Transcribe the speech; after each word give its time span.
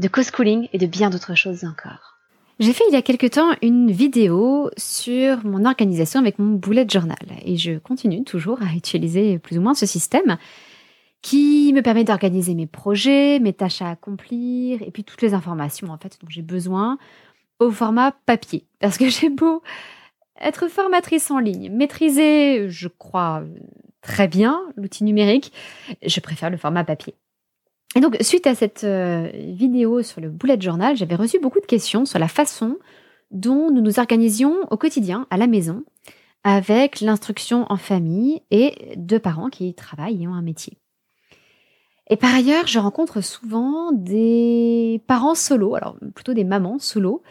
de 0.00 0.08
co-schooling 0.08 0.68
et 0.72 0.78
de 0.78 0.86
bien 0.86 1.10
d'autres 1.10 1.36
choses 1.36 1.64
encore. 1.64 2.18
J'ai 2.58 2.72
fait 2.72 2.84
il 2.88 2.92
y 2.92 2.96
a 2.96 3.02
quelque 3.02 3.26
temps 3.26 3.52
une 3.62 3.90
vidéo 3.90 4.70
sur 4.76 5.44
mon 5.44 5.64
organisation 5.64 6.20
avec 6.20 6.38
mon 6.38 6.56
bullet 6.56 6.86
journal 6.88 7.16
et 7.44 7.56
je 7.56 7.78
continue 7.78 8.24
toujours 8.24 8.60
à 8.62 8.74
utiliser 8.74 9.38
plus 9.38 9.58
ou 9.58 9.62
moins 9.62 9.74
ce 9.74 9.86
système 9.86 10.36
qui 11.22 11.72
me 11.74 11.82
permet 11.82 12.04
d'organiser 12.04 12.54
mes 12.54 12.66
projets, 12.66 13.38
mes 13.40 13.52
tâches 13.52 13.82
à 13.82 13.90
accomplir 13.90 14.82
et 14.82 14.90
puis 14.90 15.04
toutes 15.04 15.22
les 15.22 15.34
informations 15.34 15.88
en 15.88 15.98
fait 15.98 16.18
dont 16.20 16.28
j'ai 16.28 16.42
besoin 16.42 16.98
au 17.58 17.70
format 17.70 18.12
papier 18.12 18.64
parce 18.78 18.98
que 18.98 19.08
j'ai 19.08 19.30
beau 19.30 19.62
être 20.38 20.68
formatrice 20.68 21.30
en 21.30 21.38
ligne, 21.38 21.70
maîtriser, 21.70 22.70
je 22.70 22.88
crois 22.88 23.42
très 24.00 24.28
bien 24.28 24.60
l'outil 24.76 25.04
numérique, 25.04 25.52
je 26.04 26.20
préfère 26.20 26.48
le 26.48 26.56
format 26.56 26.84
papier. 26.84 27.14
Et 27.96 28.00
donc, 28.00 28.16
suite 28.20 28.46
à 28.46 28.54
cette 28.54 28.84
euh, 28.84 29.30
vidéo 29.34 30.02
sur 30.02 30.20
le 30.20 30.30
bullet 30.30 30.60
journal, 30.60 30.96
j'avais 30.96 31.16
reçu 31.16 31.40
beaucoup 31.40 31.60
de 31.60 31.66
questions 31.66 32.04
sur 32.04 32.18
la 32.18 32.28
façon 32.28 32.76
dont 33.30 33.70
nous 33.70 33.80
nous 33.80 33.98
organisions 33.98 34.54
au 34.70 34.76
quotidien 34.76 35.26
à 35.30 35.36
la 35.36 35.46
maison 35.46 35.84
avec 36.44 37.00
l'instruction 37.00 37.66
en 37.68 37.76
famille 37.76 38.42
et 38.50 38.94
de 38.96 39.18
parents 39.18 39.50
qui 39.50 39.74
travaillent 39.74 40.22
et 40.22 40.28
ont 40.28 40.34
un 40.34 40.42
métier. 40.42 40.78
Et 42.08 42.16
par 42.16 42.34
ailleurs, 42.34 42.66
je 42.66 42.78
rencontre 42.78 43.20
souvent 43.20 43.92
des 43.92 45.02
parents 45.06 45.34
solo, 45.34 45.74
alors 45.74 45.96
plutôt 46.14 46.34
des 46.34 46.44
mamans 46.44 46.78
solo, 46.78 47.22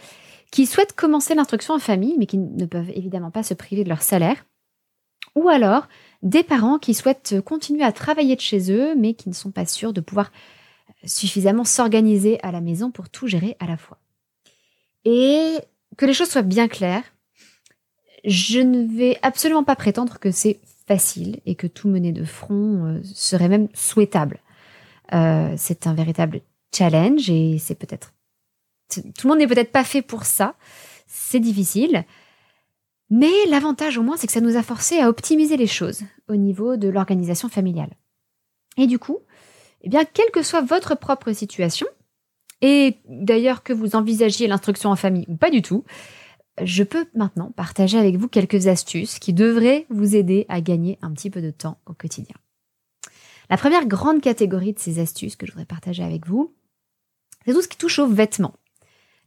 qui 0.51 0.65
souhaitent 0.65 0.95
commencer 0.95 1.35
l'instruction 1.35 1.73
en 1.73 1.79
famille, 1.79 2.15
mais 2.17 2.25
qui 2.25 2.37
ne 2.37 2.65
peuvent 2.65 2.89
évidemment 2.91 3.31
pas 3.31 3.43
se 3.43 3.53
priver 3.53 3.83
de 3.83 3.89
leur 3.89 4.01
salaire. 4.01 4.45
Ou 5.35 5.49
alors 5.49 5.87
des 6.21 6.43
parents 6.43 6.79
qui 6.79 6.93
souhaitent 6.93 7.41
continuer 7.41 7.83
à 7.83 7.91
travailler 7.91 8.35
de 8.35 8.41
chez 8.41 8.71
eux, 8.71 8.95
mais 8.95 9.13
qui 9.13 9.29
ne 9.29 9.33
sont 9.33 9.51
pas 9.51 9.65
sûrs 9.65 9.93
de 9.93 10.01
pouvoir 10.01 10.31
suffisamment 11.05 11.63
s'organiser 11.63 12.39
à 12.43 12.51
la 12.51 12.61
maison 12.61 12.91
pour 12.91 13.09
tout 13.09 13.27
gérer 13.27 13.55
à 13.59 13.67
la 13.67 13.77
fois. 13.77 13.99
Et 15.05 15.57
que 15.97 16.05
les 16.05 16.13
choses 16.13 16.29
soient 16.29 16.41
bien 16.41 16.67
claires, 16.67 17.03
je 18.25 18.59
ne 18.59 18.85
vais 18.85 19.17
absolument 19.21 19.63
pas 19.63 19.75
prétendre 19.75 20.19
que 20.19 20.31
c'est 20.31 20.59
facile 20.87 21.39
et 21.45 21.55
que 21.55 21.67
tout 21.67 21.87
mener 21.87 22.11
de 22.11 22.25
front 22.25 22.85
euh, 22.85 23.01
serait 23.03 23.47
même 23.47 23.69
souhaitable. 23.73 24.39
Euh, 25.13 25.53
c'est 25.57 25.87
un 25.87 25.93
véritable 25.93 26.41
challenge 26.73 27.29
et 27.29 27.57
c'est 27.59 27.75
peut-être 27.75 28.13
tout 28.89 29.03
le 29.23 29.29
monde 29.29 29.39
n'est 29.39 29.47
peut-être 29.47 29.71
pas 29.71 29.83
fait 29.83 30.01
pour 30.01 30.25
ça. 30.25 30.55
C'est 31.07 31.39
difficile. 31.39 32.05
Mais 33.09 33.31
l'avantage 33.47 33.97
au 33.97 34.03
moins, 34.03 34.17
c'est 34.17 34.27
que 34.27 34.33
ça 34.33 34.41
nous 34.41 34.55
a 34.55 34.63
forcé 34.63 34.99
à 34.99 35.09
optimiser 35.09 35.57
les 35.57 35.67
choses 35.67 36.03
au 36.27 36.35
niveau 36.35 36.77
de 36.77 36.89
l'organisation 36.89 37.49
familiale. 37.49 37.95
Et 38.77 38.87
du 38.87 38.99
coup, 38.99 39.19
eh 39.81 39.89
bien, 39.89 40.05
quelle 40.05 40.31
que 40.31 40.43
soit 40.43 40.61
votre 40.61 40.95
propre 40.95 41.31
situation, 41.31 41.87
et 42.61 42.97
d'ailleurs 43.05 43.63
que 43.63 43.73
vous 43.73 43.95
envisagiez 43.95 44.47
l'instruction 44.47 44.89
en 44.89 44.95
famille 44.95 45.25
ou 45.27 45.37
pas 45.37 45.49
du 45.49 45.61
tout, 45.61 45.83
je 46.61 46.83
peux 46.83 47.05
maintenant 47.13 47.51
partager 47.51 47.97
avec 47.97 48.17
vous 48.17 48.27
quelques 48.27 48.67
astuces 48.67 49.17
qui 49.19 49.33
devraient 49.33 49.85
vous 49.89 50.15
aider 50.15 50.45
à 50.49 50.61
gagner 50.61 50.99
un 51.01 51.11
petit 51.13 51.29
peu 51.29 51.41
de 51.41 51.51
temps 51.51 51.79
au 51.85 51.93
quotidien. 51.93 52.35
La 53.49 53.57
première 53.57 53.87
grande 53.87 54.21
catégorie 54.21 54.73
de 54.73 54.79
ces 54.79 54.99
astuces 54.99 55.35
que 55.35 55.45
je 55.45 55.51
voudrais 55.53 55.65
partager 55.65 56.03
avec 56.03 56.27
vous, 56.27 56.53
c'est 57.45 57.53
tout 57.53 57.61
ce 57.61 57.67
qui 57.67 57.77
touche 57.77 57.99
aux 57.99 58.07
vêtements. 58.07 58.55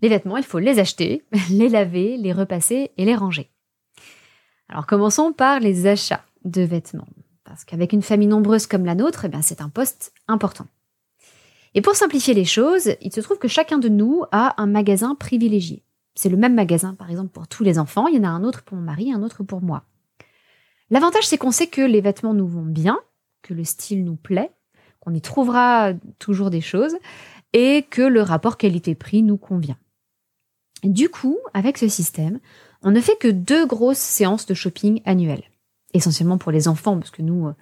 Les 0.03 0.09
vêtements, 0.09 0.37
il 0.37 0.44
faut 0.44 0.59
les 0.59 0.78
acheter, 0.78 1.25
les 1.50 1.69
laver, 1.69 2.16
les 2.16 2.32
repasser 2.32 2.93
et 2.97 3.04
les 3.04 3.16
ranger. 3.16 3.51
Alors 4.72 4.87
commençons 4.87 5.34
par 5.34 5.60
les 5.60 5.87
achats 5.87 6.25
de 6.47 6.62
vêtements, 6.62 7.06
parce 7.44 7.62
qu'avec 7.66 7.93
une 7.93 8.00
famille 8.00 8.27
nombreuse 8.27 8.66
comme 8.66 8.87
la 8.87 8.94
nôtre, 8.94 9.27
eh 9.27 9.43
c'est 9.43 9.60
un 9.60 9.69
poste 9.69 10.15
important. 10.28 10.66
Et 11.75 11.83
pour 11.83 11.94
simplifier 11.94 12.33
les 12.33 12.47
choses, 12.47 12.97
il 13.03 13.12
se 13.12 13.21
trouve 13.21 13.37
que 13.37 13.49
chacun 13.49 13.77
de 13.77 13.91
nous 13.91 14.25
a 14.32 14.61
un 14.61 14.66
magasin 14.66 15.15
privilégié. 15.15 15.84
C'est 16.15 16.31
le 16.31 16.38
même 16.38 16.55
magasin, 16.55 16.94
par 16.94 17.11
exemple, 17.11 17.28
pour 17.28 17.49
tous 17.49 17.65
les 17.65 17.78
enfants. 17.78 18.06
Il 18.06 18.16
y 18.16 18.19
en 18.19 18.25
a 18.25 18.28
un 18.28 18.44
autre 18.44 18.62
pour 18.62 18.78
mon 18.78 18.82
mari, 18.82 19.12
un 19.12 19.22
autre 19.22 19.43
pour 19.43 19.61
moi. 19.61 19.84
L'avantage, 20.88 21.27
c'est 21.27 21.37
qu'on 21.37 21.50
sait 21.50 21.66
que 21.66 21.82
les 21.82 22.00
vêtements 22.00 22.32
nous 22.32 22.49
vont 22.49 22.65
bien, 22.65 22.99
que 23.43 23.53
le 23.53 23.65
style 23.65 24.05
nous 24.05 24.16
plaît, 24.16 24.53
qu'on 25.00 25.12
y 25.12 25.21
trouvera 25.21 25.93
toujours 26.19 26.49
des 26.49 26.62
choses, 26.62 26.97
et 27.53 27.82
que 27.91 28.00
le 28.00 28.22
rapport 28.22 28.56
qualité-prix 28.56 29.22
nous 29.22 29.37
convient. 29.37 29.77
Du 30.82 31.11
coup, 31.11 31.38
avec 31.53 31.77
ce 31.77 31.88
système, 31.88 32.41
on 32.82 32.91
ne 32.91 33.00
fait 33.00 33.16
que 33.16 33.28
deux 33.28 33.66
grosses 33.66 33.98
séances 33.98 34.47
de 34.47 34.54
shopping 34.54 35.00
annuelles. 35.04 35.44
Essentiellement 35.94 36.38
pour 36.38 36.53
les 36.53 36.69
enfants, 36.69 36.98
parce 36.98 37.10
que 37.10 37.22
nous, 37.22 37.48
euh, 37.48 37.54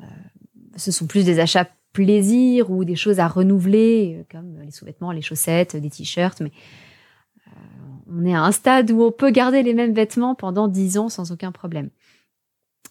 euh, 0.00 0.06
ce 0.76 0.90
sont 0.90 1.06
plus 1.06 1.24
des 1.24 1.40
achats 1.40 1.68
plaisir 1.92 2.70
ou 2.70 2.84
des 2.84 2.96
choses 2.96 3.18
à 3.18 3.28
renouveler, 3.28 4.18
euh, 4.18 4.24
comme 4.30 4.60
les 4.60 4.70
sous-vêtements, 4.70 5.12
les 5.12 5.22
chaussettes, 5.22 5.76
des 5.76 5.90
t-shirts, 5.90 6.40
mais 6.40 6.52
on 8.10 8.24
est 8.24 8.34
à 8.34 8.42
un 8.42 8.52
stade 8.52 8.90
où 8.90 9.02
on 9.02 9.12
peut 9.12 9.30
garder 9.30 9.62
les 9.62 9.74
mêmes 9.74 9.92
vêtements 9.92 10.34
pendant 10.34 10.66
dix 10.66 10.96
ans 10.96 11.10
sans 11.10 11.30
aucun 11.30 11.52
problème. 11.52 11.90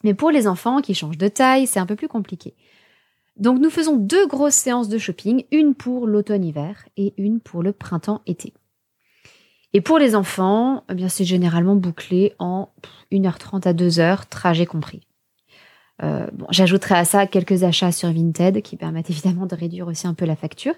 Mais 0.04 0.14
pour 0.14 0.30
les 0.30 0.48
enfants 0.48 0.82
qui 0.82 0.94
changent 0.94 1.18
de 1.18 1.28
taille, 1.28 1.66
c'est 1.66 1.80
un 1.80 1.88
peu 1.88 1.96
plus 1.96 2.08
compliqué. 2.08 2.54
Donc 3.36 3.60
nous 3.60 3.70
faisons 3.70 3.96
deux 3.96 4.28
grosses 4.28 4.56
séances 4.56 4.90
de 4.90 4.98
shopping, 4.98 5.46
une 5.52 5.74
pour 5.74 6.06
l'automne-hiver 6.06 6.88
et 6.98 7.14
une 7.18 7.40
pour 7.40 7.64
le 7.64 7.72
printemps-été. 7.72 8.54
Et 9.78 9.82
pour 9.82 10.00
les 10.00 10.16
enfants, 10.16 10.84
eh 10.90 10.96
bien 10.96 11.08
c'est 11.08 11.24
généralement 11.24 11.76
bouclé 11.76 12.34
en 12.40 12.70
1h30 13.12 13.68
à 13.68 13.74
2h, 13.74 14.28
trajet 14.28 14.66
compris. 14.66 15.02
Euh, 16.02 16.26
bon, 16.34 16.48
j'ajouterai 16.50 16.96
à 16.96 17.06
ça 17.06 17.28
quelques 17.28 17.62
achats 17.62 17.92
sur 17.92 18.12
Vinted 18.12 18.64
qui 18.64 18.76
permettent 18.76 19.12
évidemment 19.12 19.46
de 19.46 19.54
réduire 19.54 19.88
aussi 19.88 20.08
un 20.08 20.16
peu 20.16 20.26
la 20.26 20.36
facture. 20.36 20.74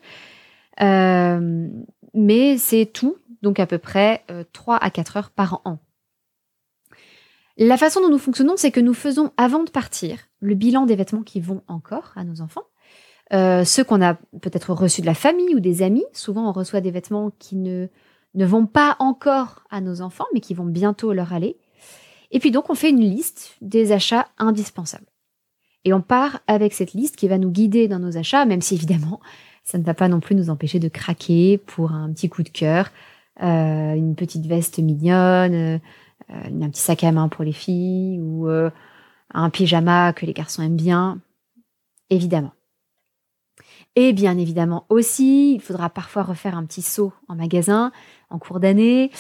Euh, 0.82 1.70
mais 2.14 2.58
c'est 2.58 2.88
tout, 2.88 3.16
donc 3.42 3.62
à 3.62 3.66
peu 3.66 3.78
près 3.78 4.26
3 4.52 4.76
euh, 4.76 4.78
à 4.82 4.90
4 4.90 5.16
heures 5.16 5.30
par 5.30 5.62
an. 5.64 5.80
La 7.56 7.78
façon 7.78 8.02
dont 8.02 8.10
nous 8.10 8.18
fonctionnons, 8.18 8.58
c'est 8.58 8.72
que 8.72 8.82
nous 8.82 8.94
faisons 8.94 9.32
avant 9.38 9.64
de 9.64 9.72
partir 9.72 10.18
le 10.42 10.56
bilan 10.56 10.86
des 10.86 10.98
vêtements 10.98 11.24
qui 11.24 11.40
vont 11.40 11.64
encore 11.70 12.12
à 12.18 12.26
nos 12.26 12.42
enfants. 12.42 12.66
ceux 13.32 13.86
qu'on 13.86 14.02
a 14.02 14.16
peut-être 14.42 14.74
reçus 14.74 15.00
de 15.00 15.06
la 15.06 15.14
famille 15.14 15.56
ou 15.56 15.62
des 15.62 15.84
amis. 15.84 16.04
Souvent, 16.12 16.50
on 16.50 16.52
reçoit 16.52 16.82
des 16.82 16.92
vêtements 16.92 17.32
qui 17.40 17.56
ne 17.56 17.88
ne 18.36 18.46
vont 18.46 18.66
pas 18.66 18.96
encore 19.00 19.64
à 19.70 19.82
nos 19.82 20.02
enfants, 20.02 20.26
mais 20.34 20.40
qui 20.40 20.54
vont 20.54 20.66
bientôt 20.66 21.14
leur 21.14 21.34
aller. 21.34 21.58
Et 22.32 22.40
puis 22.40 22.52
donc, 22.52 22.70
on 22.70 22.76
fait 22.76 22.90
une 22.90 23.00
liste 23.00 23.56
des 23.62 23.92
achats 23.92 24.28
indispensables. 24.38 25.08
Et 25.86 25.94
on 25.94 26.02
part 26.02 26.42
avec 26.48 26.74
cette 26.74 26.94
liste 26.94 27.16
qui 27.16 27.28
va 27.28 27.38
nous 27.38 27.52
guider 27.52 27.88
dans 27.88 28.00
nos 28.00 28.18
achats, 28.18 28.46
même 28.46 28.62
si 28.62 28.76
évidemment, 28.76 29.20
ça 29.64 29.78
ne 29.78 29.84
va 29.84 29.94
pas 29.94 30.08
non 30.08 30.20
plus 30.20 30.36
nous 30.36 30.50
empêcher 30.50 30.80
de 30.80 30.90
craquer 30.90 31.58
pour 31.58 31.92
un 31.92 32.12
petit 32.12 32.30
coup 32.30 32.44
de 32.44 32.50
cœur, 32.50 32.92
euh, 33.42 33.94
une 33.94 34.16
petite 34.16 34.46
veste 34.46 34.80
mignonne, 34.80 35.54
euh, 35.54 35.80
un 36.30 36.70
petit 36.70 36.82
sac 36.82 37.04
à 37.04 37.12
main 37.12 37.30
pour 37.30 37.44
les 37.44 37.54
filles 37.54 38.20
ou 38.20 38.48
euh, 38.50 38.70
un 39.34 39.50
pyjama 39.50 40.14
que 40.14 40.26
les 40.26 40.34
garçons 40.34 40.62
aiment 40.62 40.76
bien, 40.76 41.20
évidemment. 42.10 42.52
Et 43.96 44.14
bien 44.14 44.38
évidemment 44.38 44.86
aussi, 44.90 45.56
il 45.56 45.62
faudra 45.62 45.90
parfois 45.90 46.24
refaire 46.24 46.58
un 46.58 46.66
petit 46.66 46.82
saut 46.82 47.14
en 47.28 47.36
magasin 47.36 47.92
en 48.30 48.40
cours 48.40 48.60
d'année, 48.60 49.12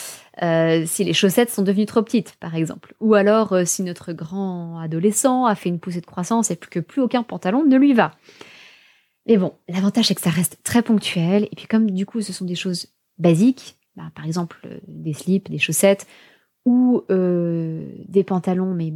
euh, 0.41 0.83
si 0.85 1.03
les 1.03 1.13
chaussettes 1.13 1.49
sont 1.49 1.63
devenues 1.63 1.85
trop 1.85 2.01
petites, 2.01 2.35
par 2.39 2.55
exemple. 2.55 2.93
Ou 2.99 3.15
alors 3.15 3.53
euh, 3.53 3.65
si 3.65 3.83
notre 3.83 4.13
grand 4.13 4.79
adolescent 4.79 5.45
a 5.45 5.55
fait 5.55 5.69
une 5.69 5.79
poussée 5.79 6.01
de 6.01 6.05
croissance 6.05 6.51
et 6.51 6.55
que 6.55 6.79
plus 6.79 7.01
aucun 7.01 7.23
pantalon 7.23 7.65
ne 7.65 7.77
lui 7.77 7.93
va. 7.93 8.11
Mais 9.25 9.37
bon, 9.37 9.53
l'avantage 9.67 10.05
c'est 10.05 10.15
que 10.15 10.21
ça 10.21 10.29
reste 10.29 10.59
très 10.63 10.81
ponctuel. 10.81 11.47
Et 11.51 11.55
puis 11.55 11.67
comme 11.67 11.91
du 11.91 12.05
coup 12.05 12.21
ce 12.21 12.33
sont 12.33 12.45
des 12.45 12.55
choses 12.55 12.87
basiques, 13.17 13.77
bah, 13.95 14.11
par 14.15 14.25
exemple 14.25 14.59
euh, 14.65 14.79
des 14.87 15.13
slips, 15.13 15.49
des 15.49 15.59
chaussettes 15.59 16.07
ou 16.65 17.03
des 17.09 18.23
pantalons 18.23 18.75
mais 18.75 18.93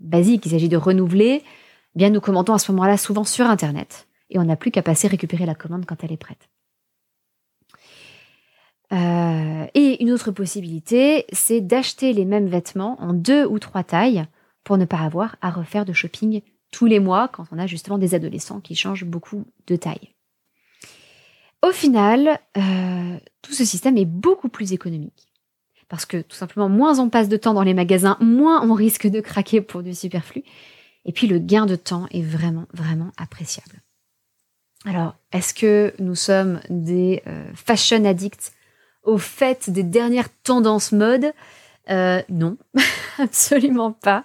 basiques, 0.00 0.44
il 0.46 0.50
s'agit 0.50 0.68
de 0.68 0.76
renouveler, 0.76 1.42
eh 1.44 1.98
bien 1.98 2.10
nous 2.10 2.20
commentons 2.20 2.54
à 2.54 2.58
ce 2.58 2.72
moment-là 2.72 2.96
souvent 2.96 3.22
sur 3.22 3.46
Internet 3.46 4.08
et 4.30 4.38
on 4.38 4.44
n'a 4.44 4.56
plus 4.56 4.72
qu'à 4.72 4.82
passer 4.82 5.06
récupérer 5.06 5.46
la 5.46 5.54
commande 5.54 5.86
quand 5.86 6.02
elle 6.02 6.10
est 6.10 6.16
prête. 6.16 6.48
Euh, 8.92 9.66
et 9.74 10.02
une 10.02 10.12
autre 10.12 10.30
possibilité, 10.30 11.26
c'est 11.32 11.60
d'acheter 11.60 12.12
les 12.12 12.24
mêmes 12.24 12.46
vêtements 12.46 13.00
en 13.00 13.12
deux 13.12 13.44
ou 13.44 13.58
trois 13.58 13.82
tailles 13.82 14.26
pour 14.64 14.78
ne 14.78 14.84
pas 14.84 14.98
avoir 14.98 15.36
à 15.40 15.50
refaire 15.50 15.84
de 15.84 15.92
shopping 15.92 16.42
tous 16.70 16.86
les 16.86 17.00
mois 17.00 17.28
quand 17.28 17.46
on 17.52 17.58
a 17.58 17.66
justement 17.66 17.98
des 17.98 18.14
adolescents 18.14 18.60
qui 18.60 18.74
changent 18.74 19.04
beaucoup 19.04 19.44
de 19.66 19.76
taille. 19.76 20.14
Au 21.62 21.72
final, 21.72 22.38
euh, 22.56 23.18
tout 23.42 23.52
ce 23.52 23.64
système 23.64 23.96
est 23.96 24.04
beaucoup 24.04 24.48
plus 24.48 24.72
économique. 24.72 25.28
Parce 25.88 26.04
que 26.04 26.20
tout 26.20 26.36
simplement, 26.36 26.68
moins 26.68 26.98
on 26.98 27.08
passe 27.08 27.28
de 27.28 27.36
temps 27.36 27.54
dans 27.54 27.62
les 27.62 27.74
magasins, 27.74 28.16
moins 28.20 28.68
on 28.68 28.74
risque 28.74 29.06
de 29.06 29.20
craquer 29.20 29.60
pour 29.60 29.82
du 29.82 29.94
superflu. 29.94 30.42
Et 31.04 31.12
puis 31.12 31.28
le 31.28 31.38
gain 31.38 31.66
de 31.66 31.76
temps 31.76 32.06
est 32.10 32.22
vraiment, 32.22 32.66
vraiment 32.72 33.12
appréciable. 33.16 33.82
Alors, 34.84 35.16
est-ce 35.32 35.54
que 35.54 35.94
nous 35.98 36.14
sommes 36.14 36.60
des 36.68 37.22
euh, 37.26 37.44
fashion 37.54 38.04
addicts 38.04 38.52
au 39.06 39.18
fait 39.18 39.70
des 39.70 39.82
dernières 39.82 40.28
tendances 40.42 40.92
mode 40.92 41.32
euh, 41.88 42.20
Non, 42.28 42.58
absolument 43.18 43.92
pas. 43.92 44.24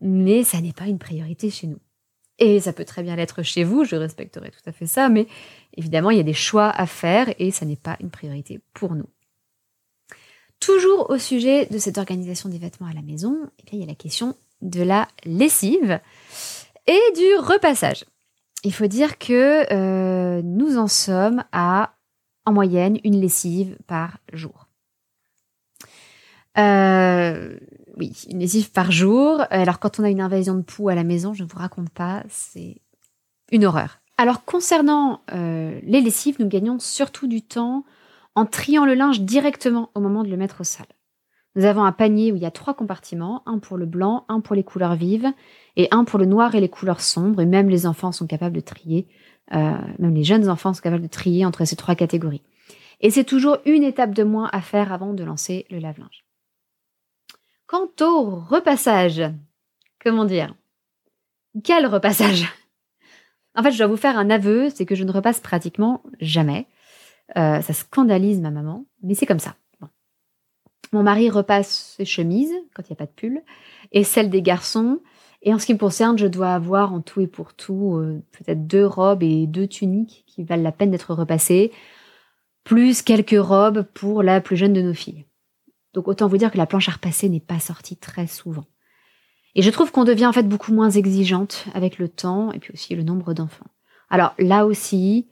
Mais 0.00 0.42
ça 0.42 0.60
n'est 0.60 0.72
pas 0.72 0.86
une 0.86 0.98
priorité 0.98 1.50
chez 1.50 1.68
nous. 1.68 1.78
Et 2.38 2.58
ça 2.58 2.72
peut 2.72 2.84
très 2.84 3.04
bien 3.04 3.14
l'être 3.14 3.42
chez 3.42 3.62
vous, 3.62 3.84
je 3.84 3.94
respecterai 3.94 4.50
tout 4.50 4.68
à 4.68 4.72
fait 4.72 4.86
ça, 4.86 5.08
mais 5.08 5.28
évidemment, 5.76 6.10
il 6.10 6.16
y 6.16 6.20
a 6.20 6.24
des 6.24 6.32
choix 6.32 6.70
à 6.70 6.86
faire 6.86 7.32
et 7.38 7.52
ça 7.52 7.64
n'est 7.64 7.76
pas 7.76 7.96
une 8.00 8.10
priorité 8.10 8.60
pour 8.74 8.96
nous. 8.96 9.08
Toujours 10.58 11.10
au 11.10 11.18
sujet 11.18 11.66
de 11.66 11.78
cette 11.78 11.98
organisation 11.98 12.48
des 12.48 12.58
vêtements 12.58 12.88
à 12.88 12.94
la 12.94 13.02
maison, 13.02 13.36
eh 13.60 13.76
il 13.76 13.80
y 13.80 13.82
a 13.82 13.86
la 13.86 13.94
question 13.94 14.36
de 14.60 14.82
la 14.82 15.08
lessive 15.24 16.00
et 16.86 17.00
du 17.14 17.36
repassage. 17.36 18.04
Il 18.64 18.72
faut 18.72 18.86
dire 18.86 19.18
que 19.18 19.72
euh, 19.72 20.40
nous 20.42 20.78
en 20.78 20.86
sommes 20.86 21.44
à, 21.52 21.94
en 22.44 22.52
moyenne, 22.52 22.98
une 23.04 23.20
lessive 23.20 23.76
par 23.86 24.18
jour. 24.32 24.68
Euh, 26.58 27.58
oui, 27.96 28.12
une 28.28 28.40
lessive 28.40 28.70
par 28.70 28.90
jour. 28.90 29.42
Alors 29.50 29.78
quand 29.78 30.00
on 30.00 30.04
a 30.04 30.10
une 30.10 30.20
invasion 30.20 30.54
de 30.54 30.62
poux 30.62 30.88
à 30.88 30.94
la 30.94 31.04
maison, 31.04 31.34
je 31.34 31.44
ne 31.44 31.48
vous 31.48 31.58
raconte 31.58 31.90
pas, 31.90 32.22
c'est 32.28 32.80
une 33.50 33.64
horreur. 33.64 33.98
Alors 34.18 34.44
concernant 34.44 35.22
euh, 35.32 35.80
les 35.82 36.00
lessives, 36.00 36.36
nous 36.38 36.48
gagnons 36.48 36.78
surtout 36.78 37.26
du 37.26 37.42
temps 37.42 37.84
en 38.34 38.46
triant 38.46 38.84
le 38.84 38.94
linge 38.94 39.20
directement 39.20 39.90
au 39.94 40.00
moment 40.00 40.22
de 40.22 40.28
le 40.28 40.36
mettre 40.36 40.60
au 40.60 40.64
sale. 40.64 40.86
Nous 41.54 41.64
avons 41.66 41.84
un 41.84 41.92
panier 41.92 42.32
où 42.32 42.36
il 42.36 42.42
y 42.42 42.46
a 42.46 42.50
trois 42.50 42.72
compartiments, 42.72 43.42
un 43.44 43.58
pour 43.58 43.76
le 43.76 43.84
blanc, 43.84 44.24
un 44.28 44.40
pour 44.40 44.56
les 44.56 44.64
couleurs 44.64 44.94
vives 44.94 45.30
et 45.76 45.88
un 45.90 46.04
pour 46.04 46.18
le 46.18 46.24
noir 46.24 46.54
et 46.54 46.60
les 46.60 46.70
couleurs 46.70 47.02
sombres. 47.02 47.42
Et 47.42 47.46
même 47.46 47.68
les 47.68 47.86
enfants 47.86 48.12
sont 48.12 48.26
capables 48.26 48.56
de 48.56 48.60
trier, 48.60 49.06
même 49.50 50.14
les 50.14 50.24
jeunes 50.24 50.48
enfants 50.48 50.72
sont 50.72 50.82
capables 50.82 51.02
de 51.02 51.08
trier 51.08 51.44
entre 51.44 51.64
ces 51.64 51.76
trois 51.76 51.94
catégories. 51.94 52.42
Et 53.00 53.10
c'est 53.10 53.24
toujours 53.24 53.58
une 53.66 53.82
étape 53.82 54.14
de 54.14 54.22
moins 54.22 54.48
à 54.52 54.60
faire 54.60 54.92
avant 54.92 55.12
de 55.12 55.24
lancer 55.24 55.66
le 55.70 55.78
lave-linge. 55.78 56.24
Quant 57.66 57.88
au 58.00 58.36
repassage, 58.36 59.22
comment 60.00 60.24
dire 60.24 60.54
Quel 61.64 61.86
repassage? 61.86 62.46
En 63.54 63.62
fait, 63.62 63.72
je 63.72 63.78
dois 63.78 63.86
vous 63.86 63.96
faire 63.96 64.18
un 64.18 64.30
aveu, 64.30 64.70
c'est 64.70 64.86
que 64.86 64.94
je 64.94 65.04
ne 65.04 65.12
repasse 65.12 65.40
pratiquement 65.40 66.02
jamais. 66.20 66.66
Euh, 67.36 67.60
ça 67.60 67.72
scandalise 67.72 68.40
ma 68.40 68.50
maman, 68.50 68.86
mais 69.02 69.14
c'est 69.14 69.26
comme 69.26 69.38
ça. 69.38 69.56
Mon 70.92 71.02
mari 71.02 71.30
repasse 71.30 71.94
ses 71.96 72.04
chemises 72.04 72.54
quand 72.74 72.82
il 72.82 72.92
n'y 72.92 72.96
a 72.96 72.96
pas 72.96 73.06
de 73.06 73.12
pull 73.12 73.42
et 73.92 74.04
celles 74.04 74.28
des 74.28 74.42
garçons. 74.42 75.00
Et 75.42 75.52
en 75.52 75.58
ce 75.58 75.66
qui 75.66 75.74
me 75.74 75.78
concerne, 75.78 76.16
je 76.18 76.26
dois 76.26 76.54
avoir 76.54 76.92
en 76.92 77.00
tout 77.00 77.20
et 77.20 77.26
pour 77.26 77.52
tout 77.54 77.96
euh, 77.96 78.22
peut-être 78.30 78.66
deux 78.66 78.86
robes 78.86 79.22
et 79.22 79.46
deux 79.46 79.66
tuniques 79.66 80.24
qui 80.26 80.44
valent 80.44 80.62
la 80.62 80.72
peine 80.72 80.92
d'être 80.92 81.14
repassées, 81.14 81.72
plus 82.64 83.02
quelques 83.02 83.36
robes 83.38 83.84
pour 83.94 84.22
la 84.22 84.40
plus 84.40 84.56
jeune 84.56 84.72
de 84.72 84.82
nos 84.82 84.94
filles. 84.94 85.26
Donc 85.94 86.06
autant 86.06 86.28
vous 86.28 86.36
dire 86.36 86.50
que 86.50 86.58
la 86.58 86.66
planche 86.66 86.88
à 86.88 86.92
repasser 86.92 87.28
n'est 87.28 87.40
pas 87.40 87.58
sortie 87.58 87.96
très 87.96 88.28
souvent. 88.28 88.64
Et 89.54 89.62
je 89.62 89.70
trouve 89.70 89.90
qu'on 89.90 90.04
devient 90.04 90.26
en 90.26 90.32
fait 90.32 90.48
beaucoup 90.48 90.72
moins 90.72 90.90
exigeante 90.90 91.66
avec 91.74 91.98
le 91.98 92.08
temps 92.08 92.52
et 92.52 92.58
puis 92.58 92.72
aussi 92.72 92.94
le 92.94 93.02
nombre 93.02 93.34
d'enfants. 93.34 93.66
Alors 94.08 94.34
là 94.38 94.64
aussi, 94.64 95.26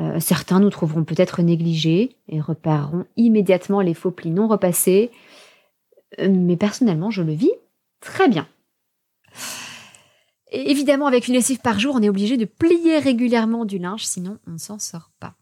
euh, 0.00 0.20
certains 0.20 0.60
nous 0.60 0.70
trouveront 0.70 1.04
peut-être 1.04 1.42
négligés 1.42 2.16
et 2.28 2.40
repéreront 2.40 3.04
immédiatement 3.16 3.80
les 3.80 3.94
faux 3.94 4.10
plis 4.10 4.30
non 4.30 4.46
repassés. 4.46 5.10
Euh, 6.20 6.28
mais 6.30 6.56
personnellement, 6.56 7.10
je 7.10 7.22
le 7.22 7.32
vis 7.32 7.52
très 8.00 8.28
bien. 8.28 8.46
Évidemment, 10.52 11.06
avec 11.06 11.26
une 11.28 11.34
lessive 11.34 11.58
par 11.58 11.80
jour, 11.80 11.94
on 11.96 12.02
est 12.02 12.08
obligé 12.08 12.36
de 12.36 12.44
plier 12.44 12.98
régulièrement 12.98 13.64
du 13.64 13.78
linge, 13.78 14.04
sinon 14.06 14.38
on 14.46 14.52
ne 14.52 14.58
s'en 14.58 14.78
sort 14.78 15.10
pas. 15.18 15.34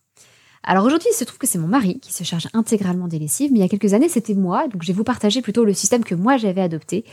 Alors 0.63 0.87
aujourd'hui, 0.87 1.09
il 1.13 1.17
se 1.17 1.25
trouve 1.25 1.39
que 1.39 1.47
c'est 1.47 1.59
mon 1.59 1.69
mari 1.69 2.01
qui 2.01 2.13
se 2.13 2.25
charge 2.25 2.49
intégralement 2.55 3.07
des 3.07 3.19
lessives, 3.19 3.53
mais 3.53 3.59
il 3.59 3.63
y 3.63 3.67
a 3.67 3.69
quelques 3.69 3.93
années, 3.93 4.09
c'était 4.09 4.35
moi, 4.35 4.67
donc 4.69 4.83
je 4.83 4.89
vais 4.89 4.97
vous 4.97 5.05
partager 5.05 5.43
plutôt 5.43 5.65
le 5.65 5.75
système 5.75 6.05
que 6.05 6.15
moi 6.15 6.39
j'avais 6.39 6.63
adopté 6.63 7.05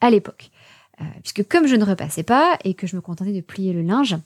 à 0.00 0.08
l'époque. 0.08 0.50
Euh, 1.00 1.04
puisque 1.22 1.46
comme 1.46 1.66
je 1.66 1.76
ne 1.76 1.84
repassais 1.84 2.22
pas 2.22 2.58
et 2.64 2.72
que 2.72 2.86
je 2.86 2.96
me 2.96 3.02
contentais 3.02 3.32
de 3.32 3.42
plier 3.42 3.74
le 3.74 3.82
linge, 3.82 4.16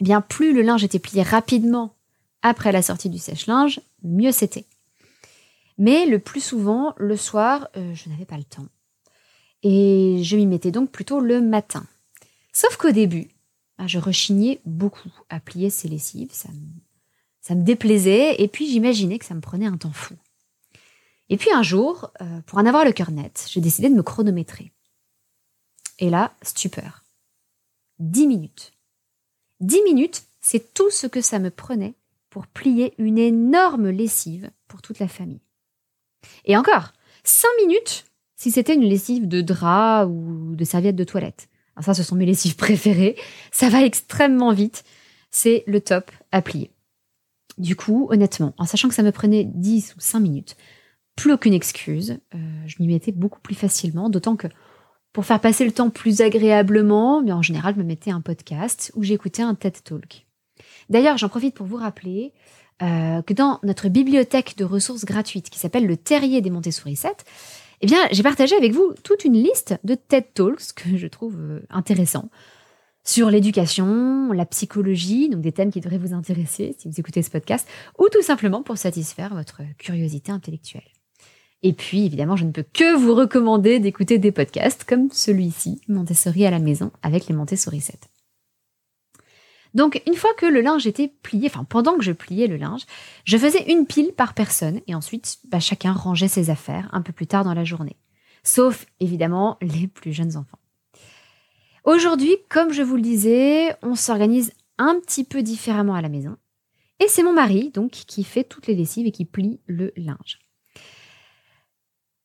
eh 0.00 0.04
bien 0.04 0.20
plus 0.20 0.52
le 0.52 0.62
linge 0.62 0.84
était 0.84 1.00
plié 1.00 1.22
rapidement 1.22 1.96
après 2.42 2.70
la 2.70 2.82
sortie 2.82 3.08
du 3.08 3.18
sèche-linge, 3.18 3.80
mieux 4.04 4.32
c'était. 4.32 4.66
Mais 5.78 6.06
le 6.06 6.18
plus 6.20 6.40
souvent, 6.40 6.94
le 6.98 7.16
soir, 7.16 7.68
euh, 7.76 7.94
je 7.94 8.08
n'avais 8.08 8.26
pas 8.26 8.36
le 8.36 8.44
temps. 8.44 8.66
Et 9.62 10.20
je 10.22 10.36
m'y 10.36 10.46
mettais 10.46 10.70
donc 10.70 10.90
plutôt 10.90 11.20
le 11.20 11.40
matin. 11.40 11.84
Sauf 12.52 12.76
qu'au 12.76 12.90
début, 12.90 13.28
ben, 13.78 13.86
je 13.86 13.98
rechignais 13.98 14.60
beaucoup 14.64 15.12
à 15.28 15.40
plier 15.40 15.70
ces 15.70 15.88
lessives, 15.88 16.32
ça 16.32 16.48
me, 17.54 17.64
déplaisait, 17.64 18.40
et 18.40 18.48
puis 18.48 18.70
j'imaginais 18.70 19.18
que 19.18 19.24
ça 19.24 19.34
me 19.34 19.40
prenait 19.40 19.66
un 19.66 19.76
temps 19.76 19.92
fou. 19.92 20.14
Et 21.28 21.36
puis 21.36 21.50
un 21.52 21.62
jour, 21.62 22.10
euh, 22.20 22.40
pour 22.42 22.58
en 22.58 22.66
avoir 22.66 22.84
le 22.84 22.92
cœur 22.92 23.10
net, 23.10 23.46
j'ai 23.50 23.60
décidé 23.60 23.88
de 23.88 23.94
me 23.94 24.02
chronométrer. 24.02 24.72
Et 25.98 26.10
là, 26.10 26.34
stupeur. 26.42 27.04
Dix 27.98 28.26
minutes. 28.26 28.72
10 29.60 29.82
minutes, 29.84 30.24
c'est 30.40 30.74
tout 30.74 30.90
ce 30.90 31.06
que 31.06 31.20
ça 31.20 31.38
me 31.38 31.50
prenait 31.50 31.94
pour 32.30 32.46
plier 32.48 32.94
une 32.98 33.18
énorme 33.18 33.88
lessive 33.90 34.50
pour 34.66 34.82
toute 34.82 34.98
la 34.98 35.06
famille. 35.06 35.40
Et 36.44 36.56
encore, 36.56 36.92
5 37.24 37.48
minutes 37.60 38.04
si 38.34 38.50
c'était 38.50 38.74
une 38.74 38.84
lessive 38.84 39.28
de 39.28 39.40
drap 39.40 40.06
ou 40.06 40.56
de 40.56 40.64
serviette 40.64 40.96
de 40.96 41.04
toilette. 41.04 41.48
Ça, 41.80 41.94
ce 41.94 42.02
sont 42.02 42.16
mes 42.16 42.26
lessives 42.26 42.56
préférées. 42.56 43.16
Ça 43.50 43.68
va 43.68 43.82
extrêmement 43.82 44.52
vite. 44.52 44.84
C'est 45.30 45.64
le 45.66 45.80
top 45.80 46.10
à 46.30 46.42
plier. 46.42 46.70
Du 47.58 47.76
coup, 47.76 48.08
honnêtement, 48.10 48.54
en 48.58 48.64
sachant 48.64 48.88
que 48.88 48.94
ça 48.94 49.02
me 49.02 49.12
prenait 49.12 49.44
10 49.44 49.94
ou 49.96 50.00
5 50.00 50.20
minutes, 50.20 50.56
plus 51.16 51.32
aucune 51.32 51.54
excuse. 51.54 52.18
Euh, 52.34 52.38
je 52.66 52.76
m'y 52.80 52.88
mettais 52.88 53.12
beaucoup 53.12 53.40
plus 53.40 53.54
facilement, 53.54 54.08
d'autant 54.08 54.36
que 54.36 54.48
pour 55.12 55.26
faire 55.26 55.40
passer 55.40 55.64
le 55.64 55.72
temps 55.72 55.90
plus 55.90 56.22
agréablement, 56.22 57.22
mais 57.22 57.32
en 57.32 57.42
général, 57.42 57.74
je 57.74 57.80
me 57.80 57.84
mettais 57.84 58.10
un 58.10 58.22
podcast 58.22 58.92
ou 58.94 59.02
j'écoutais 59.02 59.42
un 59.42 59.54
TED 59.54 59.82
Talk. 59.84 60.26
D'ailleurs, 60.88 61.18
j'en 61.18 61.28
profite 61.28 61.54
pour 61.54 61.66
vous 61.66 61.76
rappeler 61.76 62.32
euh, 62.82 63.20
que 63.22 63.34
dans 63.34 63.60
notre 63.62 63.88
bibliothèque 63.88 64.56
de 64.56 64.64
ressources 64.64 65.04
gratuites 65.04 65.50
qui 65.50 65.58
s'appelle 65.58 65.86
le 65.86 65.96
Terrier 65.96 66.40
des 66.40 66.50
Montessori 66.50 66.96
7, 66.96 67.24
eh 67.82 67.86
bien, 67.86 68.08
j'ai 68.12 68.22
partagé 68.22 68.56
avec 68.56 68.72
vous 68.72 68.94
toute 69.02 69.24
une 69.24 69.34
liste 69.34 69.74
de 69.82 69.94
TED 69.94 70.32
Talks 70.34 70.72
que 70.74 70.96
je 70.96 71.06
trouve 71.08 71.36
euh, 71.38 71.60
intéressants 71.68 72.30
sur 73.04 73.30
l'éducation, 73.30 74.32
la 74.32 74.46
psychologie, 74.46 75.28
donc 75.28 75.40
des 75.40 75.50
thèmes 75.50 75.72
qui 75.72 75.80
devraient 75.80 75.98
vous 75.98 76.14
intéresser 76.14 76.76
si 76.78 76.88
vous 76.88 77.00
écoutez 77.00 77.22
ce 77.22 77.30
podcast, 77.30 77.66
ou 77.98 78.08
tout 78.08 78.22
simplement 78.22 78.62
pour 78.62 78.78
satisfaire 78.78 79.34
votre 79.34 79.62
curiosité 79.78 80.30
intellectuelle. 80.30 80.86
Et 81.64 81.72
puis, 81.72 82.06
évidemment, 82.06 82.36
je 82.36 82.44
ne 82.44 82.52
peux 82.52 82.64
que 82.64 82.96
vous 82.96 83.14
recommander 83.14 83.80
d'écouter 83.80 84.18
des 84.18 84.32
podcasts 84.32 84.84
comme 84.84 85.10
celui-ci, 85.10 85.80
Montessori 85.88 86.46
à 86.46 86.50
la 86.50 86.58
maison, 86.58 86.90
avec 87.02 87.26
les 87.26 87.34
Montessori 87.34 87.80
7. 87.80 88.11
Donc, 89.74 90.02
une 90.06 90.14
fois 90.14 90.32
que 90.34 90.46
le 90.46 90.60
linge 90.60 90.86
était 90.86 91.08
plié, 91.22 91.46
enfin, 91.46 91.64
pendant 91.64 91.96
que 91.96 92.04
je 92.04 92.12
pliais 92.12 92.46
le 92.46 92.56
linge, 92.56 92.82
je 93.24 93.38
faisais 93.38 93.70
une 93.70 93.86
pile 93.86 94.12
par 94.12 94.34
personne 94.34 94.80
et 94.86 94.94
ensuite, 94.94 95.38
bah, 95.48 95.60
chacun 95.60 95.92
rangeait 95.92 96.28
ses 96.28 96.50
affaires 96.50 96.88
un 96.92 97.02
peu 97.02 97.12
plus 97.12 97.26
tard 97.26 97.44
dans 97.44 97.54
la 97.54 97.64
journée. 97.64 97.96
Sauf, 98.42 98.86
évidemment, 99.00 99.56
les 99.60 99.86
plus 99.86 100.12
jeunes 100.12 100.36
enfants. 100.36 100.58
Aujourd'hui, 101.84 102.36
comme 102.48 102.72
je 102.72 102.82
vous 102.82 102.96
le 102.96 103.02
disais, 103.02 103.74
on 103.82 103.94
s'organise 103.94 104.52
un 104.78 105.00
petit 105.00 105.24
peu 105.24 105.42
différemment 105.42 105.94
à 105.94 106.02
la 106.02 106.08
maison. 106.08 106.36
Et 107.00 107.08
c'est 107.08 107.22
mon 107.22 107.32
mari, 107.32 107.70
donc, 107.70 107.90
qui 107.90 108.24
fait 108.24 108.44
toutes 108.44 108.66
les 108.66 108.74
lessives 108.74 109.06
et 109.06 109.12
qui 109.12 109.24
plie 109.24 109.60
le 109.66 109.92
linge. 109.96 110.38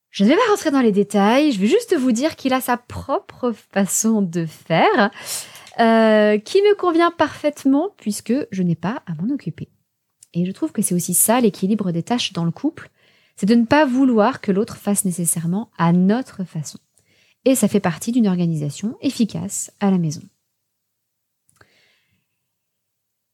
Je 0.10 0.24
ne 0.24 0.30
vais 0.30 0.36
pas 0.36 0.50
rentrer 0.50 0.72
dans 0.72 0.82
les 0.82 0.92
détails, 0.92 1.52
je 1.52 1.60
vais 1.60 1.68
juste 1.68 1.96
vous 1.96 2.12
dire 2.12 2.36
qu'il 2.36 2.54
a 2.54 2.62
sa 2.62 2.78
propre 2.78 3.52
façon 3.52 4.22
de 4.22 4.46
faire, 4.46 5.12
euh, 5.80 6.38
qui 6.40 6.58
me 6.62 6.76
convient 6.76 7.12
parfaitement 7.12 7.90
puisque 7.98 8.34
je 8.52 8.64
n'ai 8.64 8.76
pas 8.76 9.04
à 9.06 9.14
m'en 9.16 9.34
occuper. 9.34 9.70
Et 10.34 10.46
je 10.46 10.52
trouve 10.52 10.72
que 10.72 10.82
c'est 10.82 10.96
aussi 10.96 11.14
ça 11.14 11.40
l'équilibre 11.42 11.92
des 11.92 12.04
tâches 12.04 12.34
dans 12.34 12.46
le 12.46 12.52
couple, 12.52 12.90
c'est 13.36 13.46
de 13.46 13.56
ne 13.56 13.66
pas 13.66 13.86
vouloir 13.86 14.42
que 14.42 14.52
l'autre 14.52 14.78
fasse 14.78 15.06
nécessairement 15.06 15.70
à 15.78 15.94
notre 15.94 16.44
façon. 16.44 16.80
Et 17.46 17.56
ça 17.56 17.68
fait 17.68 17.80
partie 17.80 18.12
d'une 18.12 18.28
organisation 18.28 18.98
efficace 19.02 19.72
à 19.80 19.92
la 19.92 19.98
maison. 19.98 20.22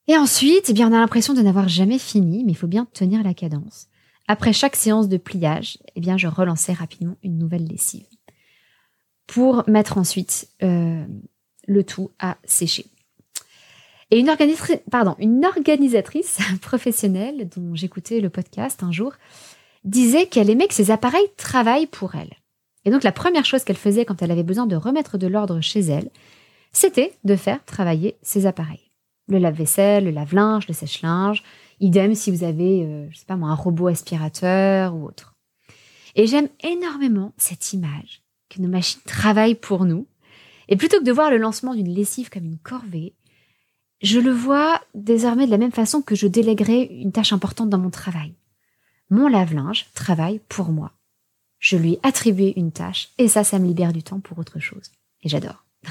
Et 0.07 0.17
ensuite, 0.17 0.69
eh 0.69 0.73
bien, 0.73 0.89
on 0.89 0.93
a 0.93 0.99
l'impression 0.99 1.33
de 1.33 1.41
n'avoir 1.41 1.69
jamais 1.69 1.97
fini, 1.97 2.43
mais 2.43 2.51
il 2.51 2.57
faut 2.57 2.67
bien 2.67 2.85
tenir 2.93 3.23
la 3.23 3.33
cadence. 3.33 3.87
Après 4.27 4.53
chaque 4.53 4.75
séance 4.75 5.07
de 5.07 5.17
pliage, 5.17 5.77
eh 5.95 6.01
bien, 6.01 6.17
je 6.17 6.27
relançais 6.27 6.73
rapidement 6.73 7.15
une 7.23 7.37
nouvelle 7.37 7.65
lessive 7.65 8.05
pour 9.27 9.63
mettre 9.67 9.97
ensuite 9.97 10.49
euh, 10.61 11.05
le 11.67 11.83
tout 11.83 12.11
à 12.19 12.37
sécher. 12.43 12.85
Et 14.11 14.19
une 14.19 14.29
organisatrice, 14.29 14.79
pardon, 14.91 15.15
une 15.19 15.45
organisatrice 15.45 16.39
professionnelle 16.61 17.49
dont 17.55 17.73
j'écoutais 17.73 18.19
le 18.19 18.29
podcast 18.29 18.83
un 18.83 18.91
jour 18.91 19.13
disait 19.83 20.27
qu'elle 20.27 20.49
aimait 20.49 20.67
que 20.67 20.73
ses 20.73 20.91
appareils 20.91 21.29
travaillent 21.37 21.87
pour 21.87 22.15
elle. 22.15 22.33
Et 22.85 22.91
donc 22.91 23.03
la 23.03 23.11
première 23.11 23.45
chose 23.45 23.63
qu'elle 23.63 23.77
faisait 23.77 24.05
quand 24.05 24.21
elle 24.21 24.31
avait 24.31 24.43
besoin 24.43 24.65
de 24.65 24.75
remettre 24.75 25.17
de 25.17 25.27
l'ordre 25.27 25.61
chez 25.61 25.79
elle, 25.79 26.09
c'était 26.71 27.13
de 27.23 27.35
faire 27.35 27.63
travailler 27.65 28.17
ses 28.21 28.45
appareils. 28.45 28.91
Le 29.29 29.37
lave-vaisselle, 29.37 30.05
le 30.05 30.11
lave-linge, 30.11 30.67
le 30.67 30.73
sèche-linge, 30.73 31.43
idem 31.79 32.13
si 32.13 32.29
vous 32.29 32.43
avez, 32.43 32.83
euh, 32.83 33.07
je 33.09 33.17
sais 33.17 33.25
pas 33.25 33.37
moi, 33.37 33.49
un 33.49 33.55
robot 33.55 33.87
aspirateur 33.87 34.95
ou 34.95 35.05
autre. 35.05 35.35
Et 36.15 36.27
j'aime 36.27 36.49
énormément 36.61 37.33
cette 37.37 37.73
image 37.73 38.21
que 38.49 38.61
nos 38.61 38.67
machines 38.67 39.01
travaillent 39.05 39.55
pour 39.55 39.85
nous. 39.85 40.05
Et 40.67 40.77
plutôt 40.77 40.99
que 40.99 41.03
de 41.03 41.11
voir 41.11 41.29
le 41.29 41.37
lancement 41.37 41.73
d'une 41.73 41.93
lessive 41.93 42.29
comme 42.29 42.45
une 42.45 42.59
corvée, 42.59 43.15
je 44.01 44.19
le 44.19 44.31
vois 44.31 44.81
désormais 44.93 45.45
de 45.45 45.51
la 45.51 45.57
même 45.57 45.71
façon 45.71 46.01
que 46.01 46.15
je 46.15 46.27
déléguerai 46.27 46.83
une 46.83 47.11
tâche 47.11 47.33
importante 47.33 47.69
dans 47.69 47.77
mon 47.77 47.89
travail. 47.89 48.33
Mon 49.09 49.27
lave-linge 49.27 49.87
travaille 49.93 50.39
pour 50.49 50.69
moi. 50.69 50.91
Je 51.59 51.77
lui 51.77 51.93
ai 51.93 51.99
attribué 52.03 52.53
une 52.57 52.71
tâche 52.71 53.09
et 53.17 53.27
ça, 53.29 53.43
ça 53.43 53.59
me 53.59 53.67
libère 53.67 53.93
du 53.93 54.03
temps 54.03 54.19
pour 54.19 54.37
autre 54.39 54.59
chose. 54.59 54.91
Et 55.21 55.29
j'adore. 55.29 55.65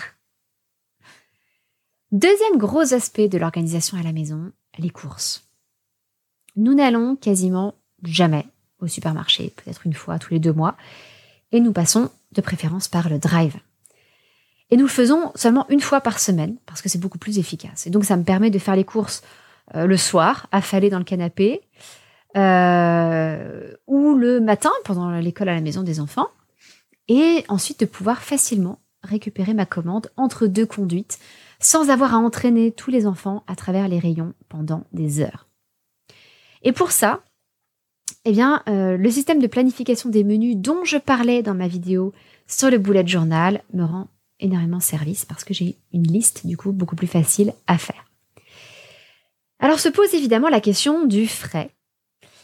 Deuxième 2.12 2.58
gros 2.58 2.92
aspect 2.92 3.28
de 3.28 3.38
l'organisation 3.38 3.96
à 3.96 4.02
la 4.02 4.12
maison, 4.12 4.52
les 4.78 4.90
courses. 4.90 5.48
Nous 6.56 6.74
n'allons 6.74 7.16
quasiment 7.16 7.74
jamais 8.02 8.46
au 8.80 8.86
supermarché, 8.86 9.54
peut-être 9.56 9.86
une 9.86 9.94
fois 9.94 10.18
tous 10.18 10.34
les 10.34 10.40
deux 10.40 10.52
mois, 10.52 10.76
et 11.52 11.60
nous 11.60 11.72
passons 11.72 12.10
de 12.32 12.40
préférence 12.42 12.88
par 12.88 13.08
le 13.08 13.18
drive. 13.18 13.56
Et 14.72 14.76
nous 14.78 14.84
le 14.84 14.90
faisons 14.90 15.32
seulement 15.34 15.66
une 15.68 15.82
fois 15.82 16.00
par 16.00 16.18
semaine, 16.18 16.56
parce 16.64 16.80
que 16.80 16.88
c'est 16.88 16.98
beaucoup 16.98 17.18
plus 17.18 17.38
efficace. 17.38 17.86
Et 17.86 17.90
donc 17.90 18.06
ça 18.06 18.16
me 18.16 18.24
permet 18.24 18.48
de 18.48 18.58
faire 18.58 18.74
les 18.74 18.84
courses 18.84 19.22
euh, 19.74 19.86
le 19.86 19.98
soir, 19.98 20.46
affalé 20.50 20.88
dans 20.88 20.96
le 20.96 21.04
canapé, 21.04 21.60
euh, 22.38 23.70
ou 23.86 24.14
le 24.14 24.40
matin 24.40 24.70
pendant 24.84 25.10
l'école 25.10 25.50
à 25.50 25.54
la 25.54 25.60
maison 25.60 25.82
des 25.82 26.00
enfants, 26.00 26.28
et 27.06 27.44
ensuite 27.48 27.80
de 27.80 27.84
pouvoir 27.84 28.22
facilement 28.22 28.78
récupérer 29.02 29.52
ma 29.52 29.66
commande 29.66 30.10
entre 30.16 30.46
deux 30.46 30.64
conduites, 30.64 31.18
sans 31.60 31.90
avoir 31.90 32.14
à 32.14 32.18
entraîner 32.18 32.72
tous 32.72 32.90
les 32.90 33.06
enfants 33.06 33.44
à 33.46 33.56
travers 33.56 33.88
les 33.88 33.98
rayons 33.98 34.32
pendant 34.48 34.84
des 34.94 35.20
heures. 35.20 35.48
Et 36.62 36.72
pour 36.72 36.92
ça, 36.92 37.20
eh 38.24 38.32
bien, 38.32 38.62
euh, 38.70 38.96
le 38.96 39.10
système 39.10 39.42
de 39.42 39.46
planification 39.48 40.08
des 40.08 40.24
menus 40.24 40.56
dont 40.56 40.82
je 40.82 40.96
parlais 40.96 41.42
dans 41.42 41.54
ma 41.54 41.68
vidéo 41.68 42.14
sur 42.46 42.70
le 42.70 42.78
bullet 42.78 43.06
journal 43.06 43.62
me 43.74 43.84
rend 43.84 44.08
énormément 44.42 44.80
service 44.80 45.24
parce 45.24 45.44
que 45.44 45.54
j'ai 45.54 45.76
une 45.92 46.06
liste 46.06 46.46
du 46.46 46.56
coup 46.56 46.72
beaucoup 46.72 46.96
plus 46.96 47.06
facile 47.06 47.54
à 47.66 47.78
faire. 47.78 48.04
Alors 49.58 49.78
se 49.78 49.88
pose 49.88 50.12
évidemment 50.14 50.48
la 50.48 50.60
question 50.60 51.06
du 51.06 51.26
frais. 51.26 51.70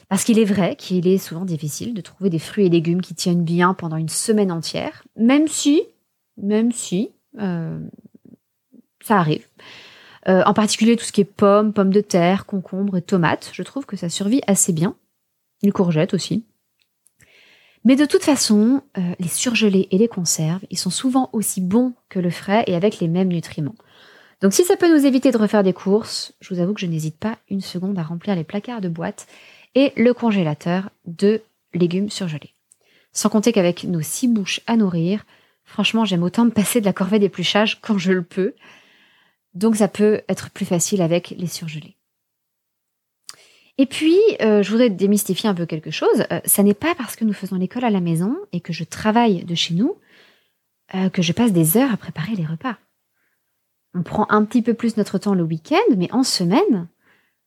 Parce 0.08 0.24
qu'il 0.24 0.38
est 0.38 0.44
vrai 0.44 0.74
qu'il 0.76 1.06
est 1.06 1.18
souvent 1.18 1.44
difficile 1.44 1.92
de 1.92 2.00
trouver 2.00 2.30
des 2.30 2.38
fruits 2.38 2.66
et 2.66 2.70
légumes 2.70 3.02
qui 3.02 3.14
tiennent 3.14 3.44
bien 3.44 3.74
pendant 3.74 3.96
une 3.96 4.08
semaine 4.08 4.50
entière, 4.50 5.04
même 5.16 5.48
si, 5.48 5.82
même 6.38 6.72
si, 6.72 7.10
euh, 7.38 7.78
ça 9.02 9.18
arrive. 9.18 9.46
Euh, 10.28 10.42
en 10.46 10.54
particulier 10.54 10.96
tout 10.96 11.04
ce 11.04 11.12
qui 11.12 11.20
est 11.20 11.24
pommes, 11.24 11.74
pommes 11.74 11.92
de 11.92 12.00
terre, 12.00 12.46
concombres 12.46 12.96
et 12.96 13.02
tomates, 13.02 13.50
je 13.52 13.62
trouve 13.62 13.84
que 13.84 13.96
ça 13.96 14.08
survit 14.08 14.40
assez 14.46 14.72
bien 14.72 14.94
les 15.62 15.72
courgettes 15.72 16.14
aussi. 16.14 16.44
Mais 17.84 17.96
de 17.96 18.04
toute 18.04 18.24
façon, 18.24 18.82
euh, 18.96 19.14
les 19.18 19.28
surgelés 19.28 19.88
et 19.90 19.98
les 19.98 20.08
conserves, 20.08 20.64
ils 20.70 20.78
sont 20.78 20.90
souvent 20.90 21.30
aussi 21.32 21.60
bons 21.60 21.94
que 22.08 22.18
le 22.18 22.30
frais 22.30 22.64
et 22.66 22.74
avec 22.74 23.00
les 23.00 23.08
mêmes 23.08 23.28
nutriments. 23.28 23.76
Donc 24.40 24.52
si 24.52 24.64
ça 24.64 24.76
peut 24.76 24.92
nous 24.92 25.04
éviter 25.04 25.30
de 25.30 25.38
refaire 25.38 25.64
des 25.64 25.72
courses, 25.72 26.32
je 26.40 26.54
vous 26.54 26.60
avoue 26.60 26.74
que 26.74 26.80
je 26.80 26.86
n'hésite 26.86 27.18
pas 27.18 27.38
une 27.50 27.60
seconde 27.60 27.98
à 27.98 28.02
remplir 28.02 28.36
les 28.36 28.44
placards 28.44 28.80
de 28.80 28.88
boîtes 28.88 29.26
et 29.74 29.92
le 29.96 30.14
congélateur 30.14 30.90
de 31.06 31.42
légumes 31.74 32.10
surgelés. 32.10 32.54
Sans 33.12 33.28
compter 33.30 33.52
qu'avec 33.52 33.84
nos 33.84 34.00
six 34.00 34.28
bouches 34.28 34.60
à 34.66 34.76
nourrir, 34.76 35.24
franchement 35.64 36.04
j'aime 36.04 36.22
autant 36.22 36.44
me 36.44 36.50
passer 36.50 36.80
de 36.80 36.86
la 36.86 36.92
corvée 36.92 37.18
d'épluchage 37.18 37.80
quand 37.80 37.98
je 37.98 38.12
le 38.12 38.22
peux. 38.22 38.54
Donc 39.54 39.76
ça 39.76 39.88
peut 39.88 40.20
être 40.28 40.50
plus 40.50 40.66
facile 40.66 41.02
avec 41.02 41.34
les 41.36 41.48
surgelés. 41.48 41.97
Et 43.78 43.86
puis, 43.86 44.18
euh, 44.42 44.62
je 44.62 44.70
voudrais 44.70 44.90
démystifier 44.90 45.48
un 45.48 45.54
peu 45.54 45.64
quelque 45.64 45.92
chose. 45.92 46.24
Euh, 46.32 46.40
ça 46.44 46.64
n'est 46.64 46.74
pas 46.74 46.96
parce 46.96 47.14
que 47.14 47.24
nous 47.24 47.32
faisons 47.32 47.56
l'école 47.56 47.84
à 47.84 47.90
la 47.90 48.00
maison 48.00 48.36
et 48.52 48.60
que 48.60 48.72
je 48.72 48.82
travaille 48.82 49.44
de 49.44 49.54
chez 49.54 49.74
nous 49.74 49.96
euh, 50.96 51.08
que 51.08 51.22
je 51.22 51.32
passe 51.32 51.52
des 51.52 51.76
heures 51.76 51.92
à 51.92 51.96
préparer 51.96 52.34
les 52.34 52.44
repas. 52.44 52.76
On 53.94 54.02
prend 54.02 54.26
un 54.30 54.44
petit 54.44 54.62
peu 54.62 54.74
plus 54.74 54.96
notre 54.96 55.18
temps 55.18 55.34
le 55.34 55.44
week-end, 55.44 55.94
mais 55.96 56.12
en 56.12 56.24
semaine, 56.24 56.88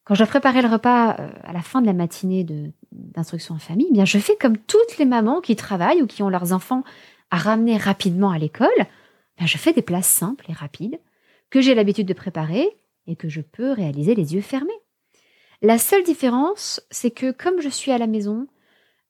quand 0.05 0.15
je 0.15 0.23
préparer 0.23 0.61
le 0.61 0.69
repas 0.69 1.09
à 1.43 1.53
la 1.53 1.61
fin 1.61 1.81
de 1.81 1.85
la 1.85 1.93
matinée 1.93 2.45
d'instruction 2.91 3.55
en 3.55 3.59
famille, 3.59 3.87
eh 3.89 3.93
bien 3.93 4.05
je 4.05 4.17
fais 4.17 4.35
comme 4.35 4.57
toutes 4.57 4.97
les 4.97 5.05
mamans 5.05 5.41
qui 5.41 5.55
travaillent 5.55 6.01
ou 6.01 6.07
qui 6.07 6.23
ont 6.23 6.29
leurs 6.29 6.53
enfants 6.53 6.83
à 7.29 7.37
ramener 7.37 7.77
rapidement 7.77 8.31
à 8.31 8.39
l'école. 8.39 8.69
Ben, 9.37 9.45
je 9.45 9.57
fais 9.57 9.73
des 9.73 9.81
plats 9.81 10.01
simples 10.01 10.45
et 10.49 10.53
rapides 10.53 10.99
que 11.49 11.61
j'ai 11.61 11.75
l'habitude 11.75 12.07
de 12.07 12.13
préparer 12.13 12.67
et 13.05 13.15
que 13.15 13.29
je 13.29 13.41
peux 13.41 13.71
réaliser 13.71 14.15
les 14.15 14.33
yeux 14.33 14.41
fermés. 14.41 14.80
La 15.61 15.77
seule 15.77 16.03
différence, 16.03 16.81
c'est 16.89 17.11
que 17.11 17.31
comme 17.31 17.61
je 17.61 17.69
suis 17.69 17.91
à 17.91 17.99
la 17.99 18.07
maison, 18.07 18.47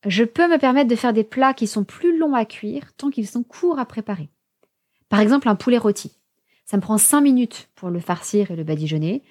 je 0.05 0.23
peux 0.23 0.49
me 0.49 0.57
permettre 0.57 0.89
de 0.89 0.95
faire 0.95 1.13
des 1.13 1.23
plats 1.23 1.53
qui 1.53 1.65
sont 1.65 1.85
plus 1.85 2.17
longs 2.17 2.33
à 2.33 2.45
cuire 2.45 2.93
tant 2.97 3.09
qu'ils 3.09 3.27
sont 3.27 3.43
courts 3.43 3.79
à 3.79 3.85
préparer. 3.85 4.29
Par 5.07 5.21
exemple, 5.21 5.47
un 5.47 5.55
poulet 5.55 5.77
rôti. 5.77 6.11
Ça 6.65 6.77
me 6.77 6.81
prend 6.81 6.97
5 6.97 7.21
minutes 7.21 7.69
pour 7.75 7.89
le 7.89 7.99
farcir 7.99 8.51
et 8.51 8.55
le 8.55 8.63
badigeonner 8.63 9.23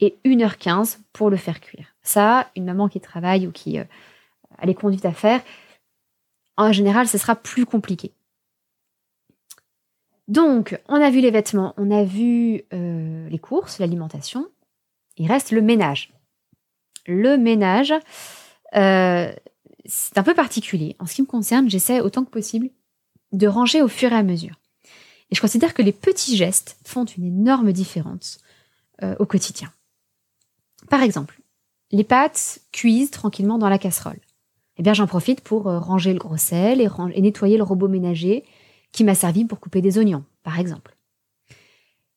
et 0.00 0.18
1h15 0.24 0.98
pour 1.12 1.30
le 1.30 1.36
faire 1.36 1.60
cuire. 1.60 1.94
Ça, 2.02 2.50
une 2.56 2.64
maman 2.64 2.88
qui 2.88 3.00
travaille 3.00 3.46
ou 3.46 3.52
qui 3.52 3.78
euh, 3.78 3.84
a 4.58 4.66
les 4.66 4.74
conduites 4.74 5.06
à 5.06 5.12
faire, 5.12 5.42
en 6.58 6.72
général, 6.72 7.08
ce 7.08 7.18
sera 7.18 7.36
plus 7.36 7.66
compliqué. 7.66 8.12
Donc, 10.28 10.78
on 10.88 10.96
a 10.96 11.10
vu 11.10 11.20
les 11.20 11.30
vêtements, 11.30 11.72
on 11.76 11.90
a 11.90 12.02
vu 12.02 12.62
euh, 12.72 13.28
les 13.28 13.38
courses, 13.38 13.78
l'alimentation. 13.78 14.48
Il 15.18 15.28
reste 15.28 15.52
le 15.52 15.62
ménage 15.62 16.15
le 17.06 17.36
ménage, 17.36 17.92
euh, 18.74 19.32
c'est 19.84 20.18
un 20.18 20.22
peu 20.22 20.34
particulier. 20.34 20.96
En 20.98 21.06
ce 21.06 21.14
qui 21.14 21.22
me 21.22 21.26
concerne, 21.26 21.70
j'essaie 21.70 22.00
autant 22.00 22.24
que 22.24 22.30
possible 22.30 22.70
de 23.32 23.46
ranger 23.46 23.82
au 23.82 23.88
fur 23.88 24.12
et 24.12 24.16
à 24.16 24.22
mesure. 24.22 24.60
Et 25.30 25.34
je 25.34 25.40
considère 25.40 25.74
que 25.74 25.82
les 25.82 25.92
petits 25.92 26.36
gestes 26.36 26.78
font 26.84 27.04
une 27.04 27.24
énorme 27.24 27.72
différence 27.72 28.38
euh, 29.02 29.16
au 29.18 29.26
quotidien. 29.26 29.72
Par 30.88 31.02
exemple, 31.02 31.40
les 31.90 32.04
pâtes 32.04 32.60
cuisent 32.72 33.10
tranquillement 33.10 33.58
dans 33.58 33.68
la 33.68 33.78
casserole. 33.78 34.20
Eh 34.78 34.82
bien, 34.82 34.94
j'en 34.94 35.06
profite 35.06 35.40
pour 35.40 35.68
euh, 35.68 35.78
ranger 35.78 36.12
le 36.12 36.18
gros 36.18 36.36
sel 36.36 36.80
et, 36.80 36.88
et 37.14 37.20
nettoyer 37.20 37.56
le 37.56 37.62
robot 37.62 37.88
ménager 37.88 38.44
qui 38.92 39.04
m'a 39.04 39.14
servi 39.14 39.44
pour 39.44 39.60
couper 39.60 39.80
des 39.80 39.98
oignons, 39.98 40.24
par 40.42 40.58
exemple. 40.58 40.96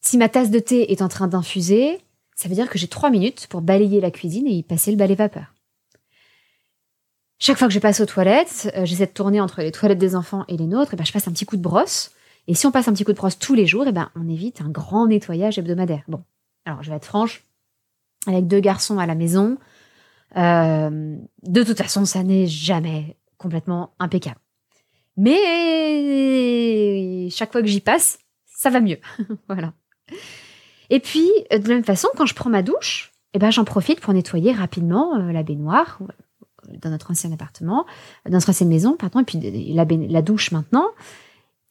Si 0.02 0.18
ma 0.18 0.30
tasse 0.30 0.50
de 0.50 0.60
thé 0.60 0.92
est 0.92 1.02
en 1.02 1.10
train 1.10 1.28
d'infuser, 1.28 2.00
ça 2.40 2.48
veut 2.48 2.56
dire 2.56 2.70
que 2.70 2.80
j'ai 2.80 2.88
trois 2.88 3.10
minutes 3.10 3.48
pour 3.48 3.60
balayer 3.60 4.00
la 4.00 4.12
cuisine 4.12 4.48
et 4.48 4.52
y 4.52 4.64
passer 4.64 4.92
le 4.92 4.98
balai 4.98 5.16
vapeur. 5.16 5.54
Chaque 7.38 7.58
fois 7.58 7.68
que 7.68 7.74
je 7.74 7.80
passe 7.80 8.00
aux 8.00 8.06
toilettes, 8.06 8.72
euh, 8.78 8.86
j'essaie 8.86 9.08
de 9.08 9.12
tourner 9.12 9.42
entre 9.42 9.60
les 9.62 9.74
toilettes 9.74 9.98
des 9.98 10.16
enfants 10.16 10.46
et 10.48 10.56
les 10.56 10.66
nôtres, 10.66 10.94
et 10.94 10.96
ben 10.96 11.04
je 11.04 11.12
passe 11.12 11.28
un 11.28 11.34
petit 11.34 11.46
coup 11.46 11.58
de 11.58 11.62
brosse. 11.62 12.12
Et 12.48 12.54
si 12.54 12.66
on 12.66 12.72
passe 12.72 12.88
un 12.88 12.94
petit 12.94 13.04
coup 13.04 13.12
de 13.12 13.18
brosse 13.18 13.38
tous 13.38 13.56
les 13.56 13.66
jours, 13.66 13.88
et 13.88 13.92
ben 13.92 14.10
on 14.16 14.30
évite 14.30 14.62
un 14.62 14.70
grand 14.70 15.08
nettoyage 15.08 15.60
hebdomadaire. 15.60 16.04
Bon, 16.08 16.24
alors 16.64 16.82
je 16.82 16.90
vais 16.90 16.96
être 16.96 17.04
franche, 17.04 17.44
avec 18.26 18.48
deux 18.48 18.62
garçons 18.62 19.00
à 19.00 19.06
la 19.06 19.16
maison, 19.16 19.58
euh, 20.38 21.18
de 21.44 21.64
toute 21.64 21.78
façon, 21.78 22.06
ça 22.06 22.24
n'est 22.24 22.48
jamais 22.48 23.18
complètement 23.38 23.92
impeccable. 24.00 24.40
Mais 25.18 25.68
chaque 27.32 27.52
fois 27.52 27.62
que 27.62 27.68
j'y 27.68 27.82
passe, 27.82 28.20
ça 28.46 28.70
va 28.70 28.80
mieux. 28.80 29.00
voilà. 29.50 29.74
Et 30.90 31.00
puis, 31.00 31.30
euh, 31.54 31.60
de 31.60 31.68
la 31.68 31.76
même 31.76 31.84
façon, 31.84 32.10
quand 32.16 32.26
je 32.26 32.36
prends 32.36 32.50
ma 32.50 32.64
douche, 32.64 33.12
eh 33.34 33.40
ben, 33.40 33.52
j'en 33.52 33.64
profite 33.64 34.00
pour 34.00 34.14
nettoyer 34.14 34.52
rapidement 34.52 35.16
euh, 35.16 35.32
la 35.32 35.44
baignoire 35.44 36.00
euh, 36.02 36.76
dans 36.82 36.90
notre 36.90 37.12
ancien 37.12 37.32
appartement, 37.32 37.86
dans 38.26 38.34
notre 38.34 38.50
ancienne 38.50 38.70
maison, 38.70 38.96
pardon, 38.96 39.20
et 39.20 39.24
puis 39.24 39.40
la, 39.74 40.22
douche 40.22 40.52
maintenant. 40.52 40.88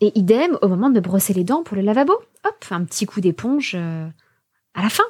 Et 0.00 0.16
idem 0.16 0.56
au 0.62 0.68
moment 0.68 0.88
de 0.88 0.94
me 0.94 1.00
brosser 1.00 1.34
les 1.34 1.44
dents 1.44 1.62
pour 1.62 1.76
le 1.76 1.82
lavabo. 1.82 2.12
Hop, 2.44 2.64
un 2.70 2.84
petit 2.84 3.04
coup 3.04 3.20
d'éponge 3.20 3.74
à 3.74 4.82
la 4.82 4.88
fin. 4.88 5.04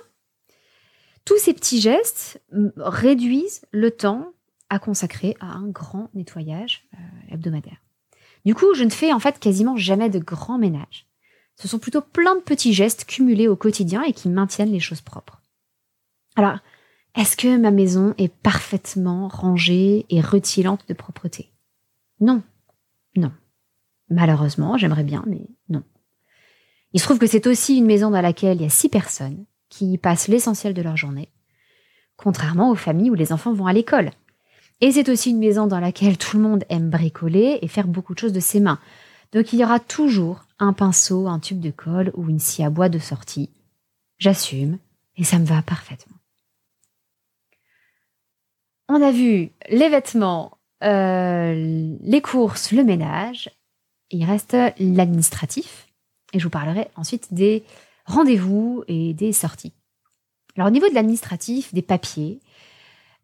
Tous 1.27 1.37
ces 1.37 1.53
petits 1.53 1.81
gestes 1.81 2.43
réduisent 2.77 3.62
le 3.71 3.91
temps 3.91 4.33
à 4.71 4.79
consacrer 4.79 5.37
à 5.41 5.47
un 5.47 5.69
grand 5.69 6.09
nettoyage 6.15 6.88
hebdomadaire. 7.31 7.77
Du 8.47 8.55
coup, 8.55 8.73
je 8.75 8.85
ne 8.85 8.91
fais 8.91 9.12
en 9.12 9.19
fait 9.19 9.38
quasiment 9.38 9.77
jamais 9.77 10.09
de 10.09 10.19
grand 10.19 10.59
ménage. 10.59 11.08
Ce 11.61 11.69
sont 11.69 11.79
plutôt 11.79 12.00
plein 12.00 12.37
de 12.37 12.41
petits 12.41 12.73
gestes 12.73 13.05
cumulés 13.05 13.49
au 13.49 13.57
quotidien 13.57 14.03
et 14.03 14.12
qui 14.12 14.29
maintiennent 14.29 14.73
les 14.73 14.81
choses 14.81 15.00
propres. 15.00 15.43
Alors, 16.37 16.59
est-ce 17.17 17.37
que 17.37 17.57
ma 17.57 17.73
maison 17.73 18.15
est 18.17 18.33
parfaitement 18.33 19.29
rangée 19.29 20.07
et 20.09 20.21
rutilante 20.21 20.87
de 20.88 20.95
propreté? 20.95 21.50
Non. 22.21 22.43
Non. 23.17 23.33
Malheureusement, 24.09 24.77
j'aimerais 24.77 25.05
bien, 25.05 25.25
mais 25.27 25.49
non. 25.69 25.83
Il 26.93 27.00
se 27.00 27.05
trouve 27.05 27.19
que 27.19 27.27
c'est 27.27 27.47
aussi 27.47 27.77
une 27.77 27.87
maison 27.87 28.11
dans 28.11 28.21
laquelle 28.21 28.59
il 28.59 28.62
y 28.62 28.67
a 28.67 28.71
six 28.71 28.88
personnes 28.88 29.45
qui 29.69 29.93
y 29.93 29.99
passent 29.99 30.29
l'essentiel 30.29 30.75
de 30.75 30.83
leur 30.83 30.97
journée, 30.97 31.29
contrairement 32.17 32.71
aux 32.71 32.77
familles 32.77 33.11
où 33.11 33.15
les 33.15 33.33
enfants 33.33 33.53
vont 33.53 33.67
à 33.67 33.73
l'école. 33.73 34.11
Et 34.81 34.93
c'est 34.93 35.09
aussi 35.09 35.31
une 35.31 35.41
maison 35.41 35.67
dans 35.67 35.81
laquelle 35.81 36.17
tout 36.17 36.37
le 36.37 36.43
monde 36.43 36.65
aime 36.69 36.88
bricoler 36.88 37.59
et 37.61 37.69
faire 37.69 37.88
beaucoup 37.88 38.15
de 38.15 38.19
choses 38.21 38.33
de 38.33 38.41
ses 38.41 38.61
mains. 38.61 38.79
Donc 39.33 39.53
il 39.53 39.59
y 39.59 39.65
aura 39.65 39.81
toujours 39.81 40.45
un 40.59 40.73
pinceau, 40.73 41.29
un 41.29 41.39
tube 41.39 41.61
de 41.61 41.71
colle 41.71 42.13
ou 42.15 42.29
une 42.29 42.39
scie 42.39 42.65
à 42.65 42.71
bois 42.71 42.89
de 42.89 42.99
sortie. 42.99 43.51
J'assume 44.19 44.79
et 45.17 45.25
ça 45.25 45.39
me 45.39 45.45
va 45.45 45.63
parfaitement. 45.63 46.17
On 48.89 49.03
a 49.03 49.11
vu 49.11 49.51
les 49.69 49.89
vêtements, 49.91 50.59
euh, 50.83 51.97
les 52.01 52.23
courses, 52.23 52.73
le 52.73 52.85
ménage. 52.85 53.51
Il 54.11 54.25
reste 54.25 54.57
l'administratif. 54.79 55.89
Et 56.33 56.39
je 56.39 56.45
vous 56.45 56.51
parlerai 56.51 56.89
ensuite 56.97 57.33
des 57.35 57.65
rendez-vous 58.07 58.85
et 58.89 59.13
des 59.13 59.33
sorties. 59.33 59.75
Alors 60.57 60.69
au 60.69 60.71
niveau 60.71 60.89
de 60.89 60.95
l'administratif, 60.95 61.73
des 61.75 61.83
papiers, 61.83 62.41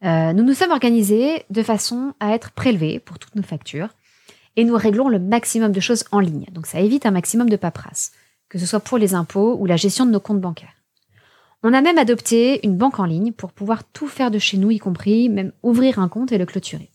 euh, 0.05 0.35
nous 0.35 0.45
nous 0.45 0.53
sommes 0.53 0.71
organisés 0.71 1.45
de 1.49 1.63
façon 1.63 2.15
à 2.21 2.35
être 2.35 2.51
prélevés 2.53 3.01
pour 3.01 3.19
toutes 3.19 3.35
nos 3.35 3.43
factures 3.43 3.89
et 4.57 4.65
nous 4.65 4.77
réglons 4.77 5.09
le 5.09 5.19
maximum 5.19 5.73
de 5.73 5.81
choses 5.81 6.05
en 6.13 6.21
ligne. 6.21 6.47
Donc 6.53 6.67
ça 6.67 6.81
évite 6.81 7.07
un 7.07 7.11
maximum 7.11 7.49
de 7.49 7.57
paperasse, 7.57 8.13
que 8.49 8.59
ce 8.59 8.67
soit 8.67 8.81
pour 8.81 8.99
les 8.99 9.15
impôts 9.15 9.57
ou 9.59 9.67
la 9.67 9.77
gestion 9.77 10.07
de 10.07 10.11
nos 10.11 10.21
comptes 10.21 10.41
bancaires. 10.41 10.75
On 11.63 11.73
a 11.73 11.81
même 11.81 11.99
adopté 11.99 12.65
une 12.67 12.77
banque 12.77 13.01
en 13.01 13.07
ligne 13.07 13.33
pour 13.33 13.53
pouvoir 13.53 13.85
tout 13.85 14.07
faire 14.07 14.31
de 14.31 14.39
chez 14.39 14.59
nous, 14.59 14.71
y 14.71 14.79
compris 14.79 15.29
même 15.29 15.53
ouvrir 15.63 15.99
un 15.99 16.09
compte 16.09 16.31
et 16.31 16.39
le 16.39 16.47
clôturer. 16.47 16.91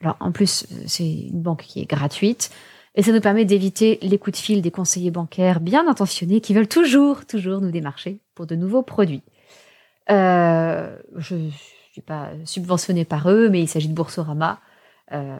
Alors 0.00 0.16
en 0.20 0.30
plus, 0.30 0.66
c'est 0.86 1.08
une 1.08 1.42
banque 1.42 1.62
qui 1.62 1.80
est 1.80 1.90
gratuite 1.90 2.50
et 2.94 3.02
ça 3.02 3.12
nous 3.12 3.20
permet 3.20 3.44
d'éviter 3.44 3.98
les 4.02 4.18
coups 4.18 4.38
de 4.38 4.42
fil 4.42 4.62
des 4.62 4.70
conseillers 4.70 5.10
bancaires 5.10 5.60
bien 5.60 5.88
intentionnés 5.88 6.40
qui 6.40 6.54
veulent 6.54 6.68
toujours, 6.68 7.26
toujours 7.26 7.60
nous 7.60 7.70
démarcher 7.70 8.20
pour 8.34 8.46
de 8.46 8.54
nouveaux 8.54 8.82
produits. 8.82 9.22
Euh, 10.10 10.96
je 11.16 11.34
ne 11.34 11.50
suis 11.92 12.00
pas 12.00 12.30
subventionné 12.44 13.04
par 13.04 13.28
eux, 13.30 13.48
mais 13.48 13.60
il 13.60 13.68
s'agit 13.68 13.88
de 13.88 13.94
Boursorama. 13.94 14.60
Euh, 15.12 15.38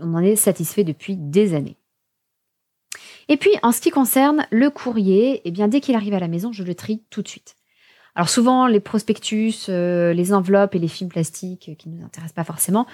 on 0.00 0.14
en 0.14 0.22
est 0.22 0.36
satisfait 0.36 0.84
depuis 0.84 1.16
des 1.16 1.54
années. 1.54 1.76
Et 3.28 3.36
puis, 3.36 3.50
en 3.62 3.70
ce 3.72 3.80
qui 3.80 3.90
concerne 3.90 4.46
le 4.50 4.70
courrier, 4.70 5.40
eh 5.44 5.50
bien, 5.50 5.68
dès 5.68 5.80
qu'il 5.80 5.94
arrive 5.94 6.14
à 6.14 6.18
la 6.18 6.28
maison, 6.28 6.52
je 6.52 6.64
le 6.64 6.74
trie 6.74 7.04
tout 7.10 7.22
de 7.22 7.28
suite. 7.28 7.56
Alors 8.16 8.28
souvent, 8.28 8.66
les 8.66 8.80
prospectus, 8.80 9.66
euh, 9.68 10.12
les 10.12 10.32
enveloppes 10.32 10.74
et 10.74 10.80
les 10.80 10.88
films 10.88 11.10
plastiques 11.10 11.76
qui 11.78 11.88
ne 11.88 11.98
nous 11.98 12.04
intéressent 12.04 12.34
pas 12.34 12.44
forcément, 12.44 12.86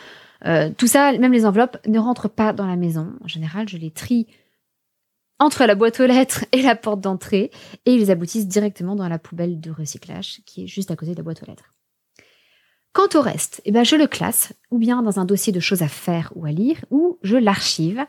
euh, 0.44 0.70
tout 0.76 0.86
ça, 0.86 1.12
même 1.16 1.32
les 1.32 1.46
enveloppes, 1.46 1.78
ne 1.86 1.98
rentrent 1.98 2.28
pas 2.28 2.52
dans 2.52 2.66
la 2.66 2.76
maison. 2.76 3.14
En 3.24 3.28
général, 3.28 3.68
je 3.68 3.78
les 3.78 3.90
trie 3.90 4.26
entre 5.38 5.64
la 5.64 5.74
boîte 5.74 6.00
aux 6.00 6.06
lettres 6.06 6.44
et 6.52 6.62
la 6.62 6.76
porte 6.76 7.00
d'entrée 7.00 7.50
et 7.84 7.94
ils 7.94 8.10
aboutissent 8.10 8.48
directement 8.48 8.94
dans 8.94 9.08
la 9.08 9.18
poubelle 9.18 9.60
de 9.60 9.70
recyclage 9.70 10.40
qui 10.46 10.64
est 10.64 10.66
juste 10.66 10.90
à 10.90 10.96
côté 10.96 11.12
de 11.12 11.16
la 11.16 11.22
boîte 11.22 11.42
aux 11.42 11.46
lettres. 11.46 11.75
Quant 12.96 13.08
au 13.14 13.20
reste, 13.20 13.60
eh 13.66 13.72
ben, 13.72 13.84
je 13.84 13.94
le 13.94 14.06
classe 14.06 14.54
ou 14.70 14.78
bien 14.78 15.02
dans 15.02 15.20
un 15.20 15.26
dossier 15.26 15.52
de 15.52 15.60
choses 15.60 15.82
à 15.82 15.88
faire 15.88 16.32
ou 16.34 16.46
à 16.46 16.50
lire 16.50 16.82
ou 16.90 17.18
je 17.20 17.36
l'archive, 17.36 18.06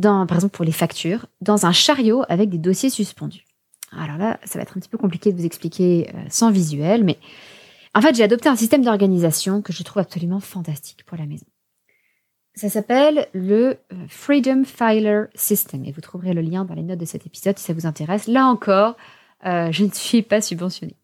par 0.00 0.32
exemple 0.32 0.54
pour 0.54 0.64
les 0.64 0.70
factures, 0.70 1.26
dans 1.40 1.66
un 1.66 1.72
chariot 1.72 2.22
avec 2.28 2.48
des 2.48 2.58
dossiers 2.58 2.90
suspendus. 2.90 3.44
Alors 3.90 4.16
là, 4.16 4.38
ça 4.44 4.56
va 4.56 4.62
être 4.62 4.76
un 4.76 4.80
petit 4.80 4.88
peu 4.88 4.98
compliqué 4.98 5.32
de 5.32 5.36
vous 5.36 5.44
expliquer 5.44 6.12
euh, 6.14 6.26
sans 6.30 6.52
visuel, 6.52 7.02
mais 7.02 7.18
en 7.92 8.00
fait, 8.00 8.14
j'ai 8.14 8.22
adopté 8.22 8.48
un 8.48 8.54
système 8.54 8.84
d'organisation 8.84 9.62
que 9.62 9.72
je 9.72 9.82
trouve 9.82 10.02
absolument 10.02 10.38
fantastique 10.38 11.04
pour 11.04 11.18
la 11.18 11.26
maison. 11.26 11.46
Ça 12.54 12.68
s'appelle 12.68 13.26
le 13.32 13.78
euh, 13.92 13.96
Freedom 14.06 14.62
Filer 14.64 15.24
System 15.34 15.84
et 15.84 15.90
vous 15.90 16.00
trouverez 16.00 16.34
le 16.34 16.40
lien 16.40 16.64
dans 16.64 16.74
les 16.74 16.84
notes 16.84 17.00
de 17.00 17.04
cet 17.04 17.26
épisode 17.26 17.58
si 17.58 17.64
ça 17.64 17.72
vous 17.72 17.84
intéresse. 17.84 18.28
Là 18.28 18.46
encore, 18.46 18.96
euh, 19.44 19.72
je 19.72 19.82
ne 19.82 19.90
suis 19.90 20.22
pas 20.22 20.40
subventionnée. 20.40 20.94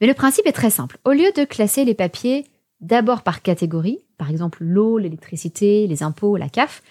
Mais 0.00 0.06
le 0.06 0.14
principe 0.14 0.46
est 0.46 0.52
très 0.52 0.70
simple. 0.70 0.98
Au 1.04 1.12
lieu 1.12 1.30
de 1.32 1.44
classer 1.44 1.84
les 1.84 1.94
papiers 1.94 2.46
d'abord 2.80 3.22
par 3.22 3.42
catégorie, 3.42 3.98
par 4.16 4.30
exemple 4.30 4.64
l'eau, 4.64 4.98
l'électricité, 4.98 5.86
les 5.86 6.02
impôts, 6.02 6.36
la 6.36 6.48
CAF, 6.48 6.82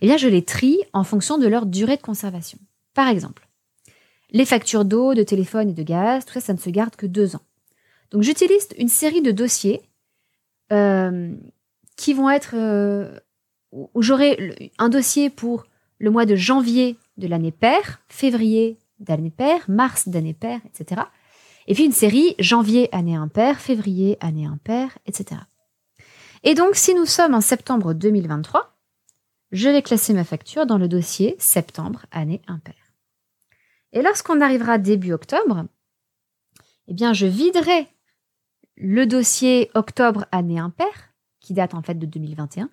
eh 0.00 0.06
bien 0.06 0.16
je 0.16 0.28
les 0.28 0.42
trie 0.42 0.80
en 0.92 1.04
fonction 1.04 1.38
de 1.38 1.46
leur 1.46 1.66
durée 1.66 1.96
de 1.96 2.02
conservation. 2.02 2.58
Par 2.94 3.08
exemple, 3.08 3.46
les 4.30 4.44
factures 4.44 4.84
d'eau, 4.84 5.14
de 5.14 5.22
téléphone 5.22 5.70
et 5.70 5.74
de 5.74 5.82
gaz, 5.82 6.24
tout 6.24 6.34
ça, 6.34 6.40
ça 6.40 6.52
ne 6.52 6.58
se 6.58 6.70
garde 6.70 6.96
que 6.96 7.06
deux 7.06 7.36
ans. 7.36 7.42
Donc 8.10 8.22
j'utilise 8.22 8.68
une 8.78 8.88
série 8.88 9.22
de 9.22 9.30
dossiers 9.30 9.82
euh, 10.72 11.34
qui 11.96 12.14
vont 12.14 12.30
être... 12.30 12.54
Euh, 12.54 13.18
où 13.72 14.02
j'aurai 14.02 14.72
un 14.78 14.88
dossier 14.88 15.30
pour 15.30 15.64
le 15.98 16.10
mois 16.10 16.26
de 16.26 16.34
janvier 16.34 16.96
de 17.18 17.28
l'année 17.28 17.52
paire, 17.52 18.00
février 18.08 18.78
d'année 18.98 19.30
paire, 19.30 19.64
mars 19.68 20.08
d'année 20.08 20.34
paire, 20.34 20.60
etc. 20.66 21.02
Et 21.66 21.74
puis 21.74 21.84
une 21.84 21.92
série 21.92 22.34
janvier 22.38 22.88
année 22.94 23.16
impaire, 23.16 23.60
février 23.60 24.16
année 24.20 24.46
impaire, 24.46 24.98
etc. 25.06 25.40
Et 26.42 26.54
donc 26.54 26.74
si 26.74 26.94
nous 26.94 27.06
sommes 27.06 27.34
en 27.34 27.40
septembre 27.40 27.92
2023, 27.92 28.76
je 29.52 29.68
vais 29.68 29.82
classer 29.82 30.14
ma 30.14 30.24
facture 30.24 30.66
dans 30.66 30.78
le 30.78 30.88
dossier 30.88 31.36
septembre 31.38 32.06
année 32.12 32.40
impaire. 32.46 32.74
Et 33.92 34.02
lorsqu'on 34.02 34.40
arrivera 34.40 34.78
début 34.78 35.12
octobre, 35.12 35.66
eh 36.90 36.94
bien, 36.94 37.12
je 37.12 37.26
viderai 37.26 37.88
le 38.76 39.06
dossier 39.06 39.70
octobre 39.74 40.26
année 40.32 40.58
impaire, 40.58 41.12
qui 41.40 41.54
date 41.54 41.74
en 41.74 41.82
fait 41.82 41.94
de 41.94 42.06
2021, 42.06 42.70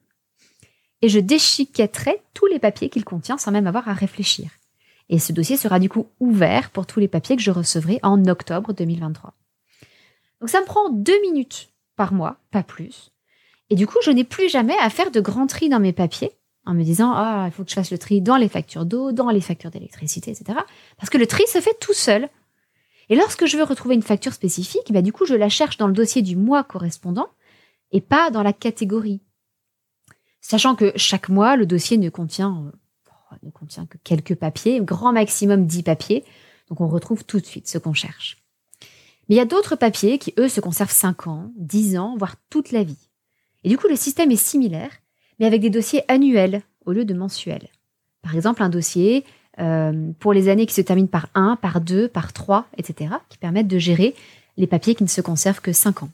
et 1.01 1.09
je 1.09 1.19
déchiquetterai 1.19 2.21
tous 2.33 2.47
les 2.47 2.59
papiers 2.59 2.89
qu'il 2.89 3.05
contient 3.05 3.37
sans 3.37 3.51
même 3.51 3.67
avoir 3.67 3.87
à 3.87 3.93
réfléchir. 3.93 4.49
Et 5.09 5.19
ce 5.19 5.31
dossier 5.31 5.57
sera 5.57 5.79
du 5.79 5.89
coup 5.89 6.07
ouvert 6.19 6.69
pour 6.69 6.85
tous 6.85 6.99
les 6.99 7.07
papiers 7.07 7.35
que 7.35 7.41
je 7.41 7.51
recevrai 7.51 7.99
en 8.03 8.25
octobre 8.25 8.73
2023. 8.73 9.33
Donc 10.41 10.49
ça 10.49 10.61
me 10.61 10.65
prend 10.65 10.89
deux 10.89 11.19
minutes 11.21 11.69
par 11.95 12.13
mois, 12.13 12.37
pas 12.51 12.63
plus. 12.63 13.11
Et 13.69 13.75
du 13.75 13.87
coup, 13.87 13.97
je 14.03 14.11
n'ai 14.11 14.23
plus 14.23 14.49
jamais 14.49 14.77
à 14.79 14.89
faire 14.89 15.11
de 15.11 15.19
grands 15.19 15.47
tri 15.47 15.69
dans 15.69 15.79
mes 15.79 15.93
papiers 15.93 16.31
en 16.65 16.73
me 16.73 16.83
disant 16.83 17.13
ah 17.15 17.45
il 17.47 17.51
faut 17.51 17.63
que 17.63 17.69
je 17.69 17.75
fasse 17.75 17.91
le 17.91 17.97
tri 17.97 18.21
dans 18.21 18.35
les 18.35 18.49
factures 18.49 18.85
d'eau, 18.85 19.11
dans 19.11 19.29
les 19.29 19.41
factures 19.41 19.71
d'électricité, 19.71 20.31
etc. 20.31 20.59
Parce 20.97 21.09
que 21.09 21.17
le 21.17 21.25
tri 21.25 21.43
se 21.47 21.59
fait 21.59 21.77
tout 21.79 21.93
seul. 21.93 22.29
Et 23.09 23.15
lorsque 23.15 23.45
je 23.45 23.55
veux 23.55 23.63
retrouver 23.63 23.95
une 23.95 24.03
facture 24.03 24.33
spécifique, 24.33 24.91
bah, 24.91 25.01
du 25.01 25.13
coup 25.13 25.25
je 25.25 25.33
la 25.33 25.49
cherche 25.49 25.77
dans 25.77 25.87
le 25.87 25.93
dossier 25.93 26.21
du 26.21 26.35
mois 26.35 26.63
correspondant 26.63 27.29
et 27.91 28.01
pas 28.01 28.29
dans 28.31 28.43
la 28.43 28.51
catégorie. 28.51 29.21
Sachant 30.41 30.75
que 30.75 30.91
chaque 30.97 31.29
mois 31.29 31.55
le 31.55 31.65
dossier 31.65 31.97
ne 31.97 32.09
contient 32.09 32.65
euh, 32.67 32.77
ne 33.43 33.49
contient 33.49 33.85
que 33.85 33.97
quelques 34.03 34.35
papiers, 34.35 34.81
grand 34.81 35.13
maximum 35.13 35.65
10 35.65 35.83
papiers, 35.83 36.23
donc 36.69 36.81
on 36.81 36.87
retrouve 36.87 37.23
tout 37.23 37.39
de 37.39 37.45
suite 37.45 37.67
ce 37.67 37.77
qu'on 37.77 37.93
cherche. 37.93 38.37
Mais 39.27 39.35
il 39.35 39.37
y 39.37 39.41
a 39.41 39.45
d'autres 39.45 39.75
papiers 39.75 40.19
qui, 40.19 40.33
eux, 40.37 40.49
se 40.49 40.61
conservent 40.61 40.91
5 40.91 41.27
ans, 41.27 41.51
10 41.57 41.97
ans, 41.97 42.15
voire 42.17 42.35
toute 42.49 42.71
la 42.71 42.83
vie. 42.83 43.09
Et 43.63 43.69
du 43.69 43.77
coup, 43.77 43.87
le 43.87 43.95
système 43.95 44.31
est 44.31 44.35
similaire, 44.35 44.91
mais 45.39 45.45
avec 45.45 45.61
des 45.61 45.69
dossiers 45.69 46.03
annuels 46.07 46.61
au 46.85 46.93
lieu 46.93 47.05
de 47.05 47.13
mensuels. 47.13 47.67
Par 48.21 48.35
exemple, 48.35 48.63
un 48.63 48.69
dossier 48.69 49.25
euh, 49.59 50.11
pour 50.19 50.33
les 50.33 50.49
années 50.49 50.65
qui 50.65 50.73
se 50.73 50.81
terminent 50.81 51.07
par 51.07 51.27
1, 51.35 51.57
par 51.57 51.81
2, 51.81 52.07
par 52.07 52.31
3, 52.31 52.67
etc., 52.77 53.15
qui 53.29 53.37
permettent 53.37 53.67
de 53.67 53.79
gérer 53.79 54.15
les 54.55 54.67
papiers 54.67 54.95
qui 54.95 55.03
ne 55.03 55.09
se 55.09 55.21
conservent 55.21 55.61
que 55.61 55.73
5 55.73 56.03
ans. 56.03 56.09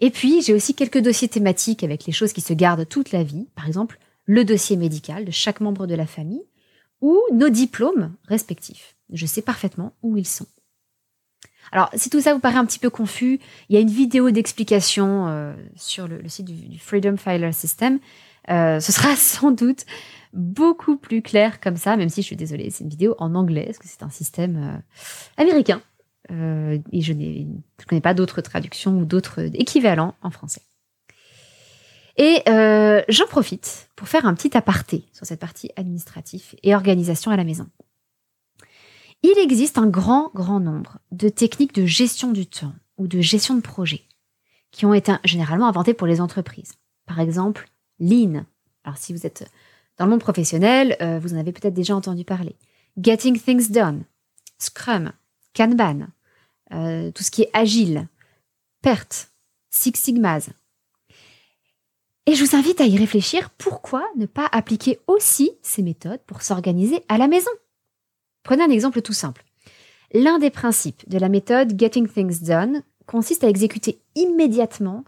Et 0.00 0.10
puis, 0.10 0.42
j'ai 0.42 0.54
aussi 0.54 0.74
quelques 0.74 0.98
dossiers 0.98 1.28
thématiques 1.28 1.82
avec 1.82 2.04
les 2.04 2.12
choses 2.12 2.32
qui 2.32 2.40
se 2.40 2.52
gardent 2.52 2.88
toute 2.88 3.12
la 3.12 3.22
vie, 3.22 3.46
par 3.54 3.66
exemple 3.66 3.98
le 4.26 4.44
dossier 4.44 4.76
médical 4.76 5.24
de 5.24 5.30
chaque 5.30 5.60
membre 5.60 5.86
de 5.86 5.94
la 5.94 6.06
famille 6.06 6.44
ou 7.00 7.20
nos 7.32 7.48
diplômes 7.48 8.14
respectifs. 8.26 8.96
Je 9.12 9.26
sais 9.26 9.42
parfaitement 9.42 9.92
où 10.02 10.16
ils 10.16 10.26
sont. 10.26 10.46
Alors, 11.72 11.90
si 11.94 12.10
tout 12.10 12.20
ça 12.20 12.34
vous 12.34 12.40
paraît 12.40 12.58
un 12.58 12.66
petit 12.66 12.78
peu 12.78 12.90
confus, 12.90 13.40
il 13.68 13.74
y 13.74 13.76
a 13.76 13.80
une 13.80 13.90
vidéo 13.90 14.30
d'explication 14.30 15.26
euh, 15.28 15.54
sur 15.76 16.08
le, 16.08 16.26
site 16.28 16.46
du, 16.46 16.78
Freedom 16.78 17.16
Filer 17.16 17.52
System. 17.52 17.98
Euh, 18.50 18.80
ce 18.80 18.92
sera 18.92 19.16
sans 19.16 19.50
doute 19.50 19.84
beaucoup 20.32 20.96
plus 20.96 21.22
clair 21.22 21.60
comme 21.60 21.76
ça, 21.76 21.96
même 21.96 22.08
si 22.08 22.22
je 22.22 22.26
suis 22.26 22.36
désolée, 22.36 22.70
c'est 22.70 22.84
une 22.84 22.90
vidéo 22.90 23.14
en 23.18 23.34
anglais, 23.34 23.64
parce 23.66 23.78
que 23.78 23.86
c'est 23.86 24.02
un 24.02 24.10
système 24.10 24.56
euh, 24.56 25.42
américain. 25.42 25.80
et 26.30 27.00
je 27.00 27.12
ne 27.12 27.44
connais 27.86 28.00
pas 28.00 28.14
d'autres 28.14 28.40
traductions 28.40 28.98
ou 28.98 29.04
d'autres 29.04 29.42
équivalents 29.54 30.14
en 30.22 30.30
français. 30.30 30.62
Et 32.16 32.42
j'en 33.08 33.26
profite 33.26 33.88
pour 33.96 34.08
faire 34.08 34.26
un 34.26 34.34
petit 34.34 34.56
aparté 34.56 35.04
sur 35.12 35.26
cette 35.26 35.40
partie 35.40 35.70
administrative 35.76 36.54
et 36.62 36.74
organisation 36.74 37.30
à 37.30 37.36
la 37.36 37.44
maison. 37.44 37.68
Il 39.22 39.38
existe 39.38 39.78
un 39.78 39.86
grand, 39.86 40.30
grand 40.34 40.60
nombre 40.60 40.98
de 41.10 41.30
techniques 41.30 41.74
de 41.74 41.86
gestion 41.86 42.30
du 42.30 42.46
temps 42.46 42.74
ou 42.98 43.06
de 43.08 43.22
gestion 43.22 43.54
de 43.54 43.62
projet 43.62 44.02
qui 44.70 44.84
ont 44.84 44.92
été 44.92 45.14
généralement 45.24 45.66
inventées 45.66 45.94
pour 45.94 46.06
les 46.06 46.20
entreprises. 46.20 46.74
Par 47.06 47.20
exemple, 47.20 47.68
Lean. 48.00 48.44
Alors 48.84 48.98
si 48.98 49.14
vous 49.14 49.24
êtes 49.24 49.48
dans 49.96 50.04
le 50.04 50.10
monde 50.10 50.20
professionnel, 50.20 50.96
euh, 51.00 51.18
vous 51.18 51.32
en 51.32 51.38
avez 51.38 51.52
peut-être 51.52 51.74
déjà 51.74 51.96
entendu 51.96 52.24
parler. 52.24 52.56
Getting 53.00 53.40
Things 53.40 53.70
Done, 53.70 54.04
Scrum, 54.58 55.12
Kanban, 55.56 56.08
euh, 56.72 57.10
tout 57.12 57.22
ce 57.22 57.30
qui 57.30 57.42
est 57.42 57.50
agile, 57.54 58.08
PERT, 58.82 59.30
Six 59.70 59.94
Sigmas. 59.94 60.50
Et 62.26 62.34
je 62.34 62.42
vous 62.42 62.56
invite 62.56 62.80
à 62.80 62.86
y 62.86 62.96
réfléchir, 62.96 63.50
pourquoi 63.50 64.02
ne 64.16 64.24
pas 64.24 64.48
appliquer 64.50 64.98
aussi 65.06 65.52
ces 65.60 65.82
méthodes 65.82 66.22
pour 66.26 66.40
s'organiser 66.40 67.04
à 67.08 67.18
la 67.18 67.28
maison? 67.28 67.50
Prenez 68.42 68.62
un 68.62 68.70
exemple 68.70 69.02
tout 69.02 69.12
simple. 69.12 69.44
L'un 70.12 70.38
des 70.38 70.50
principes 70.50 71.06
de 71.08 71.18
la 71.18 71.28
méthode 71.28 71.78
Getting 71.78 72.08
Things 72.08 72.42
Done 72.42 72.82
consiste 73.06 73.44
à 73.44 73.48
exécuter 73.48 74.00
immédiatement 74.14 75.04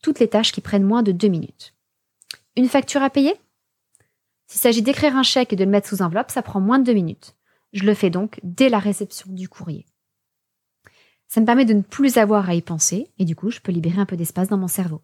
toutes 0.00 0.20
les 0.20 0.28
tâches 0.28 0.52
qui 0.52 0.60
prennent 0.60 0.84
moins 0.84 1.02
de 1.02 1.10
deux 1.10 1.28
minutes. 1.28 1.74
Une 2.56 2.68
facture 2.68 3.02
à 3.02 3.10
payer? 3.10 3.34
S'il 4.46 4.60
s'agit 4.60 4.82
d'écrire 4.82 5.16
un 5.16 5.24
chèque 5.24 5.52
et 5.52 5.56
de 5.56 5.64
le 5.64 5.70
mettre 5.70 5.88
sous 5.88 6.02
enveloppe, 6.02 6.30
ça 6.30 6.42
prend 6.42 6.60
moins 6.60 6.78
de 6.78 6.84
deux 6.84 6.92
minutes. 6.92 7.34
Je 7.72 7.84
le 7.84 7.94
fais 7.94 8.10
donc 8.10 8.38
dès 8.44 8.68
la 8.68 8.78
réception 8.78 9.32
du 9.32 9.48
courrier. 9.48 9.86
Ça 11.26 11.40
me 11.40 11.46
permet 11.46 11.64
de 11.64 11.74
ne 11.74 11.82
plus 11.82 12.16
avoir 12.16 12.48
à 12.48 12.54
y 12.54 12.62
penser 12.62 13.08
et 13.18 13.24
du 13.24 13.34
coup, 13.34 13.50
je 13.50 13.60
peux 13.60 13.72
libérer 13.72 14.00
un 14.00 14.06
peu 14.06 14.16
d'espace 14.16 14.48
dans 14.48 14.58
mon 14.58 14.68
cerveau. 14.68 15.00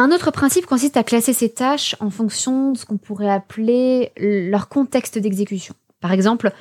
Un 0.00 0.12
autre 0.12 0.30
principe 0.30 0.64
consiste 0.64 0.96
à 0.96 1.02
classer 1.02 1.32
ces 1.32 1.50
tâches 1.50 1.96
en 1.98 2.08
fonction 2.08 2.70
de 2.70 2.78
ce 2.78 2.86
qu'on 2.86 2.98
pourrait 2.98 3.28
appeler 3.28 4.12
leur 4.16 4.68
contexte 4.68 5.18
d'exécution. 5.18 5.74
Par 6.00 6.12
exemple, 6.12 6.52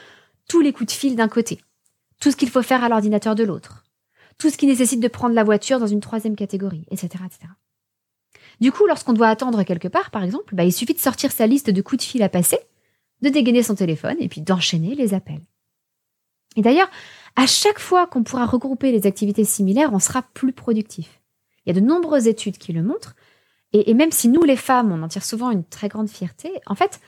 tous 0.49 0.59
les 0.59 0.73
coups 0.73 0.91
de 0.91 0.97
fil 0.97 1.15
d'un 1.15 1.27
côté, 1.27 1.61
tout 2.19 2.31
ce 2.31 2.35
qu'il 2.35 2.49
faut 2.49 2.63
faire 2.63 2.83
à 2.83 2.89
l'ordinateur 2.89 3.35
de 3.35 3.43
l'autre, 3.43 3.85
tout 4.39 4.49
ce 4.49 4.57
qui 4.57 4.65
nécessite 4.65 5.01
de 5.01 5.07
prendre 5.07 5.35
la 5.35 5.43
voiture 5.43 5.79
dans 5.79 5.85
une 5.85 5.99
troisième 5.99 6.35
catégorie, 6.35 6.85
etc. 6.89 7.23
etc. 7.27 7.53
Du 8.59 8.71
coup, 8.71 8.87
lorsqu'on 8.87 9.13
doit 9.13 9.27
attendre 9.27 9.61
quelque 9.61 9.87
part, 9.87 10.09
par 10.09 10.23
exemple, 10.23 10.55
bah, 10.55 10.63
il 10.63 10.73
suffit 10.73 10.95
de 10.95 10.99
sortir 10.99 11.31
sa 11.31 11.45
liste 11.45 11.69
de 11.69 11.81
coups 11.83 12.03
de 12.03 12.09
fil 12.09 12.23
à 12.23 12.29
passer, 12.29 12.57
de 13.21 13.29
dégainer 13.29 13.61
son 13.61 13.75
téléphone 13.75 14.17
et 14.19 14.29
puis 14.29 14.41
d'enchaîner 14.41 14.95
les 14.95 15.13
appels. 15.13 15.45
Et 16.55 16.63
d'ailleurs, 16.63 16.89
à 17.35 17.45
chaque 17.45 17.79
fois 17.79 18.07
qu'on 18.07 18.23
pourra 18.23 18.47
regrouper 18.47 18.91
les 18.91 19.05
activités 19.05 19.45
similaires, 19.45 19.93
on 19.93 19.99
sera 19.99 20.23
plus 20.23 20.53
productif. 20.53 21.21
Il 21.67 21.75
y 21.75 21.77
a 21.77 21.79
de 21.79 21.85
nombreuses 21.85 22.27
études 22.27 22.57
qui 22.57 22.73
le 22.73 22.81
montrent, 22.81 23.15
et, 23.73 23.93
même 23.93 24.11
si 24.11 24.29
nous, 24.29 24.43
les 24.43 24.55
femmes, 24.55 24.91
on 24.91 25.03
en 25.03 25.07
tire 25.07 25.25
souvent 25.25 25.51
une 25.51 25.65
très 25.65 25.89
grande 25.89 26.09
fierté, 26.09 26.51
en 26.65 26.75
fait, 26.75 27.01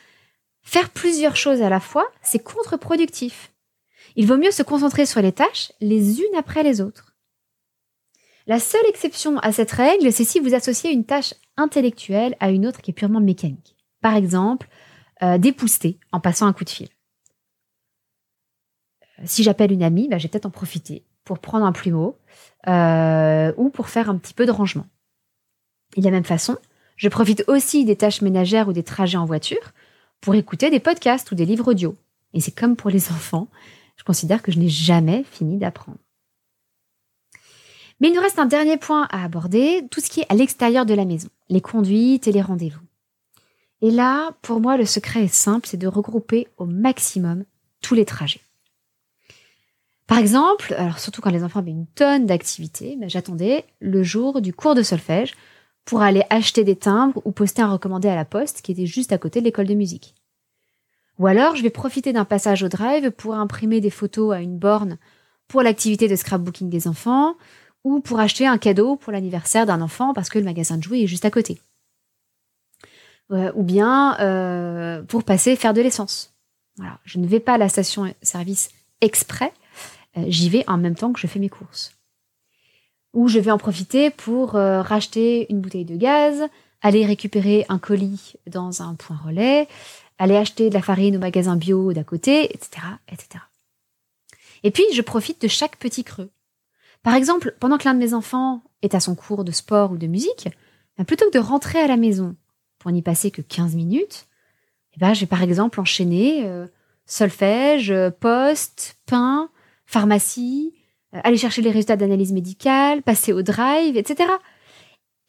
faire 0.61 0.89
plusieurs 0.89 1.35
choses 1.35 1.61
à 1.61 1.69
la 1.69 1.79
fois, 1.79 2.07
c'est 2.21 2.43
contre-productif. 2.43 3.53
Il 4.15 4.27
vaut 4.27 4.37
mieux 4.37 4.51
se 4.51 4.63
concentrer 4.63 5.05
sur 5.05 5.21
les 5.21 5.31
tâches 5.31 5.71
les 5.79 6.19
unes 6.19 6.35
après 6.37 6.63
les 6.63 6.81
autres. 6.81 7.15
La 8.45 8.59
seule 8.59 8.85
exception 8.87 9.37
à 9.39 9.51
cette 9.51 9.71
règle, 9.71 10.11
c'est 10.11 10.23
si 10.23 10.39
vous 10.39 10.55
associez 10.55 10.91
une 10.91 11.05
tâche 11.05 11.33
intellectuelle 11.55 12.35
à 12.39 12.49
une 12.49 12.65
autre 12.65 12.81
qui 12.81 12.91
est 12.91 12.93
purement 12.95 13.21
mécanique. 13.21 13.75
Par 14.01 14.15
exemple, 14.15 14.67
euh, 15.21 15.37
en 16.11 16.19
passant 16.19 16.47
un 16.47 16.53
coup 16.53 16.63
de 16.63 16.69
fil. 16.69 16.87
Euh, 19.19 19.23
si 19.25 19.43
j'appelle 19.43 19.71
une 19.71 19.83
amie, 19.83 20.07
bah, 20.07 20.17
je 20.17 20.27
peut-être 20.27 20.45
en 20.45 20.51
profiter 20.51 21.05
pour 21.25 21.39
prendre 21.39 21.65
un 21.65 21.71
plumeau 21.71 22.17
euh, 22.67 23.53
ou 23.57 23.69
pour 23.69 23.89
faire 23.89 24.09
un 24.09 24.17
petit 24.17 24.33
peu 24.33 24.45
de 24.45 24.51
rangement. 24.51 24.87
Et 25.95 26.01
de 26.01 26.05
la 26.05 26.11
même 26.11 26.23
façon, 26.23 26.57
je 26.97 27.09
profite 27.09 27.43
aussi 27.47 27.85
des 27.85 27.95
tâches 27.95 28.21
ménagères 28.21 28.67
ou 28.67 28.73
des 28.73 28.83
trajets 28.83 29.17
en 29.17 29.25
voiture 29.25 29.71
pour 30.21 30.35
écouter 30.35 30.69
des 30.69 30.79
podcasts 30.79 31.31
ou 31.31 31.35
des 31.35 31.45
livres 31.45 31.71
audio. 31.71 31.95
Et 32.33 32.41
c'est 32.41 32.51
comme 32.51 32.75
pour 32.75 32.89
les 32.89 33.09
enfants, 33.09 33.47
je 33.95 34.03
considère 34.03 34.41
que 34.41 34.51
je 34.51 34.59
n'ai 34.59 34.69
jamais 34.69 35.23
fini 35.31 35.57
d'apprendre. 35.57 35.97
Mais 37.99 38.09
il 38.09 38.15
nous 38.15 38.21
reste 38.21 38.39
un 38.39 38.45
dernier 38.45 38.77
point 38.77 39.07
à 39.11 39.23
aborder, 39.23 39.85
tout 39.91 39.99
ce 39.99 40.09
qui 40.09 40.21
est 40.21 40.31
à 40.31 40.35
l'extérieur 40.35 40.85
de 40.85 40.93
la 40.93 41.05
maison, 41.05 41.29
les 41.49 41.61
conduites 41.61 42.27
et 42.27 42.31
les 42.31 42.41
rendez-vous. 42.41 42.79
Et 43.81 43.91
là, 43.91 44.31
pour 44.41 44.59
moi, 44.59 44.77
le 44.77 44.85
secret 44.85 45.23
est 45.23 45.33
simple, 45.33 45.67
c'est 45.67 45.77
de 45.77 45.87
regrouper 45.87 46.47
au 46.57 46.65
maximum 46.65 47.45
tous 47.81 47.95
les 47.95 48.05
trajets. 48.05 48.41
Par 50.07 50.17
exemple, 50.17 50.73
alors 50.77 50.99
surtout 50.99 51.21
quand 51.21 51.29
les 51.29 51.43
enfants 51.43 51.59
avaient 51.59 51.71
une 51.71 51.87
tonne 51.87 52.25
d'activités, 52.25 52.97
ben, 52.99 53.09
j'attendais 53.09 53.65
le 53.79 54.01
jour 54.01 54.41
du 54.41 54.53
cours 54.53 54.75
de 54.75 54.81
solfège 54.81 55.35
pour 55.85 56.01
aller 56.01 56.23
acheter 56.29 56.63
des 56.63 56.75
timbres 56.75 57.21
ou 57.25 57.31
poster 57.31 57.61
un 57.61 57.71
recommandé 57.71 58.07
à 58.07 58.15
la 58.15 58.25
poste 58.25 58.61
qui 58.61 58.71
était 58.71 58.85
juste 58.85 59.11
à 59.11 59.17
côté 59.17 59.39
de 59.39 59.45
l'école 59.45 59.67
de 59.67 59.73
musique. 59.73 60.15
Ou 61.17 61.27
alors, 61.27 61.55
je 61.55 61.63
vais 61.63 61.69
profiter 61.69 62.13
d'un 62.13 62.25
passage 62.25 62.63
au 62.63 62.69
drive 62.69 63.11
pour 63.11 63.35
imprimer 63.35 63.81
des 63.81 63.89
photos 63.89 64.33
à 64.33 64.39
une 64.39 64.57
borne 64.57 64.97
pour 65.47 65.63
l'activité 65.63 66.07
de 66.07 66.15
scrapbooking 66.15 66.69
des 66.69 66.87
enfants, 66.87 67.35
ou 67.83 67.99
pour 68.01 68.19
acheter 68.19 68.45
un 68.45 68.57
cadeau 68.57 68.95
pour 68.95 69.11
l'anniversaire 69.11 69.65
d'un 69.65 69.81
enfant 69.81 70.13
parce 70.13 70.29
que 70.29 70.39
le 70.39 70.45
magasin 70.45 70.77
de 70.77 70.83
jouets 70.83 71.01
est 71.01 71.07
juste 71.07 71.25
à 71.25 71.31
côté. 71.31 71.59
Euh, 73.31 73.51
ou 73.55 73.63
bien 73.63 74.19
euh, 74.19 75.03
pour 75.03 75.23
passer 75.23 75.55
faire 75.55 75.73
de 75.73 75.81
l'essence. 75.81 76.33
Voilà, 76.77 76.99
je 77.03 77.19
ne 77.19 77.27
vais 77.27 77.39
pas 77.39 77.53
à 77.53 77.57
la 77.57 77.69
station-service 77.69 78.69
exprès, 79.01 79.53
euh, 80.17 80.23
j'y 80.27 80.49
vais 80.49 80.63
en 80.67 80.77
même 80.77 80.95
temps 80.95 81.13
que 81.13 81.19
je 81.19 81.27
fais 81.27 81.39
mes 81.39 81.49
courses. 81.49 81.91
Ou 83.13 83.27
je 83.27 83.39
vais 83.39 83.51
en 83.51 83.57
profiter 83.57 84.09
pour 84.09 84.51
racheter 84.51 85.47
une 85.51 85.61
bouteille 85.61 85.85
de 85.85 85.95
gaz, 85.95 86.47
aller 86.81 87.05
récupérer 87.05 87.65
un 87.69 87.79
colis 87.79 88.35
dans 88.47 88.81
un 88.81 88.95
point 88.95 89.17
relais, 89.17 89.67
aller 90.19 90.35
acheter 90.35 90.69
de 90.69 90.73
la 90.73 90.81
farine 90.81 91.17
au 91.17 91.19
magasin 91.19 91.55
bio 91.55 91.93
d'à 91.93 92.03
côté, 92.03 92.53
etc., 92.53 92.85
etc. 93.11 93.43
Et 94.63 94.71
puis, 94.71 94.83
je 94.93 95.01
profite 95.01 95.41
de 95.41 95.47
chaque 95.47 95.77
petit 95.77 96.03
creux. 96.03 96.29
Par 97.03 97.15
exemple, 97.15 97.55
pendant 97.59 97.77
que 97.77 97.85
l'un 97.85 97.93
de 97.93 97.99
mes 97.99 98.13
enfants 98.13 98.61
est 98.81 98.93
à 98.93 98.99
son 98.99 99.15
cours 99.15 99.43
de 99.43 99.51
sport 99.51 99.91
ou 99.91 99.97
de 99.97 100.07
musique, 100.07 100.49
ben, 100.97 101.05
plutôt 101.05 101.25
que 101.25 101.37
de 101.37 101.43
rentrer 101.43 101.79
à 101.79 101.87
la 101.87 101.97
maison 101.97 102.35
pour 102.77 102.91
n'y 102.91 103.01
passer 103.01 103.31
que 103.31 103.41
15 103.41 103.75
minutes, 103.75 104.27
eh 104.93 104.99
ben, 104.99 105.13
je 105.13 105.21
vais 105.21 105.25
par 105.25 105.41
exemple 105.41 105.79
enchaîner 105.79 106.45
euh, 106.45 106.67
solfège, 107.05 107.93
poste, 108.19 108.97
pain, 109.05 109.49
pharmacie, 109.85 110.73
euh, 110.75 110.78
aller 111.11 111.37
chercher 111.37 111.61
les 111.61 111.71
résultats 111.71 111.95
d'analyse 111.95 112.31
médicale, 112.31 113.01
passer 113.01 113.33
au 113.33 113.41
drive, 113.41 113.97
etc. 113.97 114.31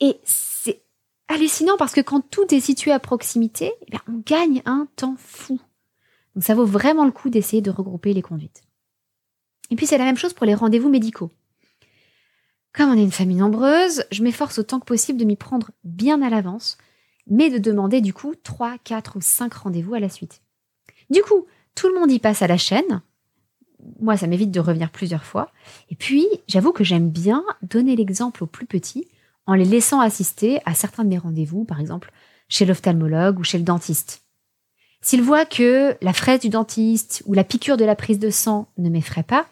Et 0.00 0.18
c'est 0.24 0.82
hallucinant 1.28 1.76
parce 1.78 1.92
que 1.92 2.00
quand 2.00 2.20
tout 2.20 2.54
est 2.54 2.60
situé 2.60 2.92
à 2.92 2.98
proximité, 2.98 3.72
eh 3.92 3.96
on 4.08 4.22
gagne 4.24 4.62
un 4.64 4.88
temps 4.96 5.16
fou. 5.18 5.60
Donc 6.34 6.44
ça 6.44 6.54
vaut 6.54 6.66
vraiment 6.66 7.04
le 7.04 7.12
coup 7.12 7.30
d'essayer 7.30 7.62
de 7.62 7.70
regrouper 7.70 8.12
les 8.12 8.22
conduites. 8.22 8.62
Et 9.70 9.76
puis 9.76 9.86
c'est 9.86 9.98
la 9.98 10.04
même 10.04 10.16
chose 10.16 10.34
pour 10.34 10.46
les 10.46 10.54
rendez-vous 10.54 10.88
médicaux. 10.88 11.30
Comme 12.72 12.90
on 12.90 12.98
est 12.98 13.02
une 13.02 13.10
famille 13.10 13.36
nombreuse, 13.36 14.04
je 14.12 14.22
m'efforce 14.22 14.58
autant 14.58 14.78
que 14.78 14.84
possible 14.84 15.18
de 15.18 15.24
m'y 15.24 15.36
prendre 15.36 15.70
bien 15.82 16.22
à 16.22 16.30
l'avance, 16.30 16.78
mais 17.26 17.50
de 17.50 17.58
demander 17.58 18.00
du 18.00 18.14
coup 18.14 18.34
3, 18.34 18.78
4 18.78 19.16
ou 19.16 19.20
5 19.20 19.52
rendez-vous 19.54 19.94
à 19.94 20.00
la 20.00 20.08
suite. 20.08 20.42
Du 21.10 21.22
coup, 21.22 21.46
tout 21.74 21.88
le 21.88 21.98
monde 21.98 22.10
y 22.10 22.18
passe 22.18 22.42
à 22.42 22.46
la 22.46 22.56
chaîne. 22.56 23.02
Moi, 24.00 24.16
ça 24.16 24.26
m'évite 24.26 24.50
de 24.50 24.60
revenir 24.60 24.90
plusieurs 24.90 25.24
fois. 25.24 25.50
Et 25.90 25.94
puis, 25.94 26.26
j'avoue 26.48 26.72
que 26.72 26.84
j'aime 26.84 27.10
bien 27.10 27.44
donner 27.62 27.96
l'exemple 27.96 28.44
aux 28.44 28.46
plus 28.46 28.66
petits 28.66 29.08
en 29.46 29.54
les 29.54 29.64
laissant 29.64 30.00
assister 30.00 30.60
à 30.64 30.74
certains 30.74 31.04
de 31.04 31.08
mes 31.08 31.18
rendez-vous, 31.18 31.64
par 31.64 31.80
exemple 31.80 32.12
chez 32.48 32.66
l'ophtalmologue 32.66 33.38
ou 33.38 33.44
chez 33.44 33.58
le 33.58 33.64
dentiste. 33.64 34.24
S'ils 35.00 35.22
voient 35.22 35.46
que 35.46 35.96
la 36.02 36.12
fraise 36.12 36.40
du 36.40 36.50
dentiste 36.50 37.22
ou 37.24 37.32
la 37.32 37.44
piqûre 37.44 37.78
de 37.78 37.84
la 37.84 37.94
prise 37.94 38.18
de 38.18 38.28
sang 38.28 38.68
ne 38.76 38.90
m'effraie 38.90 39.22
pas, 39.22 39.46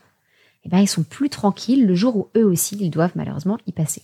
eh 0.65 0.69
ben, 0.69 0.79
ils 0.79 0.89
sont 0.89 1.05
plus 1.05 1.31
tranquilles 1.31 1.87
le 1.87 1.95
jour 1.95 2.17
où 2.17 2.29
eux 2.37 2.45
aussi, 2.45 2.77
ils 2.79 2.91
doivent 2.91 3.13
malheureusement 3.15 3.57
y 3.67 3.73
passer. 3.73 4.03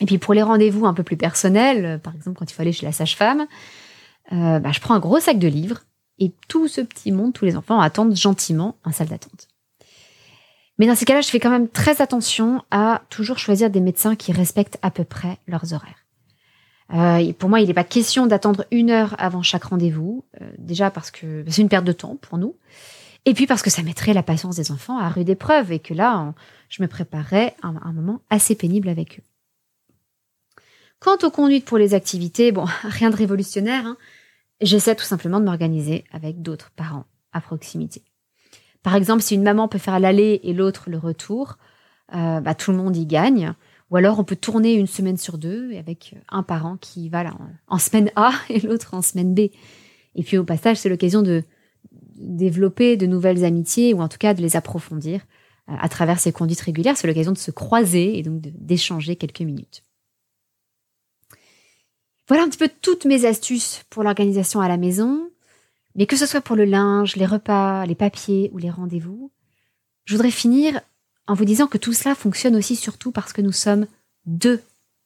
Et 0.00 0.06
puis 0.06 0.18
pour 0.18 0.34
les 0.34 0.42
rendez-vous 0.42 0.86
un 0.86 0.94
peu 0.94 1.02
plus 1.02 1.16
personnels, 1.16 2.00
par 2.00 2.14
exemple 2.14 2.38
quand 2.38 2.50
il 2.50 2.54
faut 2.54 2.62
aller 2.62 2.72
chez 2.72 2.86
la 2.86 2.92
sage-femme, 2.92 3.46
euh, 4.32 4.58
bah, 4.58 4.72
je 4.72 4.80
prends 4.80 4.94
un 4.94 5.00
gros 5.00 5.20
sac 5.20 5.38
de 5.38 5.48
livres 5.48 5.82
et 6.18 6.32
tout 6.48 6.68
ce 6.68 6.80
petit 6.80 7.12
monde, 7.12 7.32
tous 7.32 7.44
les 7.44 7.56
enfants 7.56 7.80
attendent 7.80 8.14
gentiment 8.14 8.76
en 8.84 8.92
salle 8.92 9.08
d'attente. 9.08 9.48
Mais 10.78 10.86
dans 10.86 10.94
ces 10.94 11.04
cas-là, 11.04 11.20
je 11.20 11.28
fais 11.28 11.40
quand 11.40 11.50
même 11.50 11.68
très 11.68 12.02
attention 12.02 12.62
à 12.70 13.02
toujours 13.08 13.38
choisir 13.38 13.70
des 13.70 13.80
médecins 13.80 14.16
qui 14.16 14.32
respectent 14.32 14.78
à 14.82 14.90
peu 14.90 15.04
près 15.04 15.38
leurs 15.46 15.72
horaires. 15.72 16.04
Euh, 16.92 17.32
pour 17.32 17.48
moi, 17.48 17.60
il 17.60 17.68
n'est 17.68 17.74
pas 17.74 17.84
question 17.84 18.26
d'attendre 18.26 18.64
une 18.70 18.90
heure 18.90 19.14
avant 19.18 19.42
chaque 19.42 19.64
rendez-vous, 19.64 20.24
déjà 20.58 20.90
parce 20.90 21.10
que 21.10 21.44
c'est 21.48 21.62
une 21.62 21.68
perte 21.68 21.84
de 21.84 21.92
temps 21.92 22.16
pour 22.16 22.38
nous, 22.38 22.56
et 23.26 23.34
puis 23.34 23.46
parce 23.46 23.62
que 23.62 23.70
ça 23.70 23.82
mettrait 23.82 24.12
la 24.12 24.22
patience 24.22 24.56
des 24.56 24.70
enfants 24.70 24.98
à 24.98 25.08
rude 25.08 25.28
épreuve 25.28 25.72
et 25.72 25.78
que 25.78 25.94
là, 25.94 26.34
je 26.68 26.82
me 26.82 26.88
préparais 26.88 27.54
à 27.62 27.68
un, 27.68 27.92
moment 27.92 28.20
assez 28.30 28.54
pénible 28.54 28.88
avec 28.88 29.18
eux. 29.18 29.22
Quant 31.00 31.16
aux 31.22 31.30
conduites 31.30 31.64
pour 31.64 31.78
les 31.78 31.94
activités, 31.94 32.52
bon, 32.52 32.66
rien 32.82 33.10
de 33.10 33.16
révolutionnaire. 33.16 33.86
Hein. 33.86 33.96
J'essaie 34.60 34.94
tout 34.94 35.04
simplement 35.04 35.40
de 35.40 35.44
m'organiser 35.44 36.04
avec 36.12 36.42
d'autres 36.42 36.70
parents 36.74 37.06
à 37.32 37.40
proximité. 37.40 38.02
Par 38.82 38.94
exemple, 38.94 39.22
si 39.22 39.34
une 39.34 39.42
maman 39.42 39.68
peut 39.68 39.78
faire 39.78 39.98
l'aller 39.98 40.40
et 40.42 40.52
l'autre 40.52 40.90
le 40.90 40.98
retour, 40.98 41.56
euh, 42.14 42.40
bah, 42.40 42.54
tout 42.54 42.70
le 42.70 42.76
monde 42.76 42.96
y 42.96 43.06
gagne. 43.06 43.54
Ou 43.90 43.96
alors 43.96 44.18
on 44.18 44.24
peut 44.24 44.36
tourner 44.36 44.74
une 44.74 44.86
semaine 44.86 45.16
sur 45.16 45.38
deux 45.38 45.74
avec 45.76 46.14
un 46.28 46.42
parent 46.42 46.76
qui 46.76 47.08
va 47.08 47.22
là 47.22 47.34
en 47.68 47.78
semaine 47.78 48.10
A 48.16 48.32
et 48.48 48.60
l'autre 48.60 48.94
en 48.94 49.02
semaine 49.02 49.34
B. 49.34 49.50
Et 50.16 50.22
puis 50.22 50.38
au 50.38 50.44
passage, 50.44 50.78
c'est 50.78 50.88
l'occasion 50.88 51.22
de, 51.22 51.44
développer 52.16 52.96
de 52.96 53.06
nouvelles 53.06 53.44
amitiés 53.44 53.94
ou 53.94 54.00
en 54.00 54.08
tout 54.08 54.18
cas 54.18 54.34
de 54.34 54.42
les 54.42 54.56
approfondir 54.56 55.20
euh, 55.68 55.74
à 55.78 55.88
travers 55.88 56.18
ces 56.18 56.32
conduites 56.32 56.60
régulières. 56.60 56.96
C'est 56.96 57.06
l'occasion 57.06 57.32
de 57.32 57.38
se 57.38 57.50
croiser 57.50 58.18
et 58.18 58.22
donc 58.22 58.40
d'échanger 58.40 59.16
quelques 59.16 59.40
minutes. 59.40 59.82
Voilà 62.28 62.42
un 62.42 62.48
petit 62.48 62.58
peu 62.58 62.70
toutes 62.80 63.04
mes 63.04 63.26
astuces 63.26 63.82
pour 63.90 64.02
l'organisation 64.02 64.60
à 64.60 64.68
la 64.68 64.76
maison. 64.76 65.30
Mais 65.94 66.06
que 66.06 66.16
ce 66.16 66.26
soit 66.26 66.40
pour 66.40 66.56
le 66.56 66.64
linge, 66.64 67.16
les 67.16 67.26
repas, 67.26 67.86
les 67.86 67.94
papiers 67.94 68.50
ou 68.52 68.58
les 68.58 68.70
rendez-vous, 68.70 69.30
je 70.04 70.14
voudrais 70.14 70.30
finir 70.30 70.80
en 71.26 71.34
vous 71.34 71.44
disant 71.44 71.66
que 71.66 71.78
tout 71.78 71.92
cela 71.92 72.14
fonctionne 72.14 72.56
aussi 72.56 72.76
surtout 72.76 73.12
parce 73.12 73.32
que 73.32 73.42
nous 73.42 73.52
sommes 73.52 73.86
deux 74.26 74.60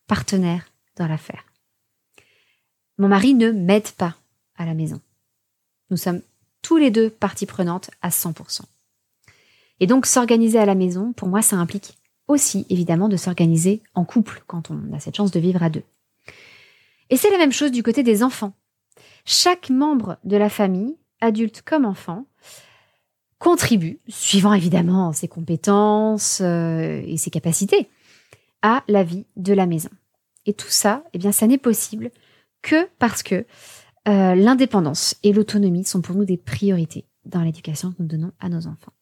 partenaires 0.06 0.66
dans 0.96 1.06
l'affaire. 1.06 1.44
Mon 2.96 3.08
mari 3.08 3.34
ne 3.34 3.52
m'aide 3.52 3.90
pas 3.92 4.16
à 4.56 4.64
la 4.64 4.74
maison. 4.74 5.00
Nous 5.90 5.96
sommes 5.96 6.22
tous 6.62 6.76
les 6.76 6.90
deux 6.90 7.10
parties 7.10 7.46
prenantes 7.46 7.90
à 8.02 8.08
100%. 8.08 8.62
Et 9.80 9.86
donc 9.86 10.06
s'organiser 10.06 10.58
à 10.58 10.66
la 10.66 10.74
maison, 10.74 11.12
pour 11.12 11.28
moi, 11.28 11.42
ça 11.42 11.56
implique 11.56 11.98
aussi 12.26 12.66
évidemment 12.68 13.08
de 13.08 13.16
s'organiser 13.16 13.82
en 13.94 14.04
couple 14.04 14.42
quand 14.46 14.70
on 14.70 14.92
a 14.92 15.00
cette 15.00 15.16
chance 15.16 15.30
de 15.30 15.40
vivre 15.40 15.62
à 15.62 15.70
deux. 15.70 15.84
Et 17.10 17.16
c'est 17.16 17.30
la 17.30 17.38
même 17.38 17.52
chose 17.52 17.70
du 17.70 17.82
côté 17.82 18.02
des 18.02 18.22
enfants. 18.22 18.52
Chaque 19.24 19.70
membre 19.70 20.18
de 20.24 20.36
la 20.36 20.48
famille, 20.48 20.96
adulte 21.20 21.62
comme 21.62 21.84
enfant, 21.84 22.26
contribue, 23.38 23.98
suivant 24.08 24.52
évidemment 24.52 25.12
ses 25.12 25.28
compétences 25.28 26.40
euh, 26.40 27.02
et 27.06 27.16
ses 27.16 27.30
capacités, 27.30 27.88
à 28.62 28.82
la 28.88 29.04
vie 29.04 29.26
de 29.36 29.52
la 29.52 29.66
maison. 29.66 29.90
Et 30.46 30.54
tout 30.54 30.70
ça, 30.70 31.04
eh 31.12 31.18
bien, 31.18 31.32
ça 31.32 31.46
n'est 31.46 31.58
possible 31.58 32.10
que 32.62 32.88
parce 32.98 33.22
que 33.22 33.46
euh, 34.08 34.34
l'indépendance 34.34 35.16
et 35.22 35.32
l'autonomie 35.32 35.84
sont 35.84 36.00
pour 36.00 36.16
nous 36.16 36.24
des 36.24 36.38
priorités 36.38 37.06
dans 37.24 37.42
l'éducation 37.42 37.92
que 37.92 37.96
nous 38.00 38.08
donnons 38.08 38.32
à 38.40 38.48
nos 38.48 38.66
enfants. 38.66 38.92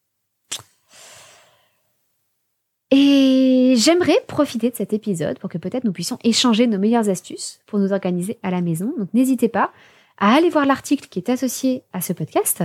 J'aimerais 3.76 4.18
profiter 4.26 4.70
de 4.70 4.74
cet 4.74 4.94
épisode 4.94 5.38
pour 5.38 5.50
que 5.50 5.58
peut-être 5.58 5.84
nous 5.84 5.92
puissions 5.92 6.18
échanger 6.24 6.66
nos 6.66 6.78
meilleures 6.78 7.10
astuces 7.10 7.60
pour 7.66 7.78
nous 7.78 7.92
organiser 7.92 8.38
à 8.42 8.50
la 8.50 8.62
maison. 8.62 8.94
Donc 8.98 9.12
n'hésitez 9.12 9.50
pas 9.50 9.70
à 10.16 10.34
aller 10.34 10.48
voir 10.48 10.64
l'article 10.64 11.08
qui 11.10 11.18
est 11.18 11.28
associé 11.28 11.82
à 11.92 12.00
ce 12.00 12.14
podcast 12.14 12.64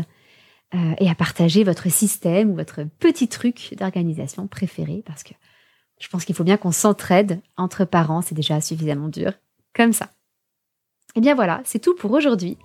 euh, 0.74 0.94
et 1.00 1.10
à 1.10 1.16
partager 1.16 1.66
votre 1.66 1.92
système 1.92 2.52
ou 2.52 2.56
votre 2.56 2.86
petit 3.00 3.28
truc 3.28 3.76
d'organisation 3.78 4.48
préféré 4.48 5.04
parce 5.06 5.24
que 5.24 5.34
je 6.00 6.08
pense 6.08 6.24
qu'il 6.24 6.34
faut 6.34 6.46
bien 6.46 6.56
qu'on 6.56 6.72
s'entraide 6.72 7.42
entre 7.58 7.84
parents, 7.84 8.22
c'est 8.22 8.34
déjà 8.34 8.62
suffisamment 8.62 9.10
dur 9.10 9.34
comme 9.76 9.92
ça. 9.92 10.06
Et 10.06 11.18
eh 11.18 11.20
bien 11.20 11.36
voilà, 11.36 11.60
c'est 11.66 11.80
tout 11.80 11.94
pour 11.94 12.14
aujourd'hui. 12.14 12.58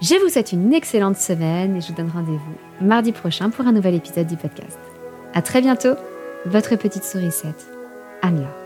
Je 0.00 0.14
vous 0.22 0.28
souhaite 0.28 0.52
une 0.52 0.72
excellente 0.72 1.16
semaine 1.16 1.76
et 1.76 1.80
je 1.80 1.88
vous 1.88 1.94
donne 1.94 2.10
rendez-vous 2.10 2.86
mardi 2.86 3.10
prochain 3.10 3.50
pour 3.50 3.66
un 3.66 3.72
nouvel 3.72 3.96
épisode 3.96 4.28
du 4.28 4.36
podcast. 4.36 4.78
À 5.34 5.42
très 5.42 5.60
bientôt, 5.60 5.96
votre 6.46 6.76
petite 6.76 7.04
sourisette, 7.04 7.79
Anne-Laure. 8.22 8.59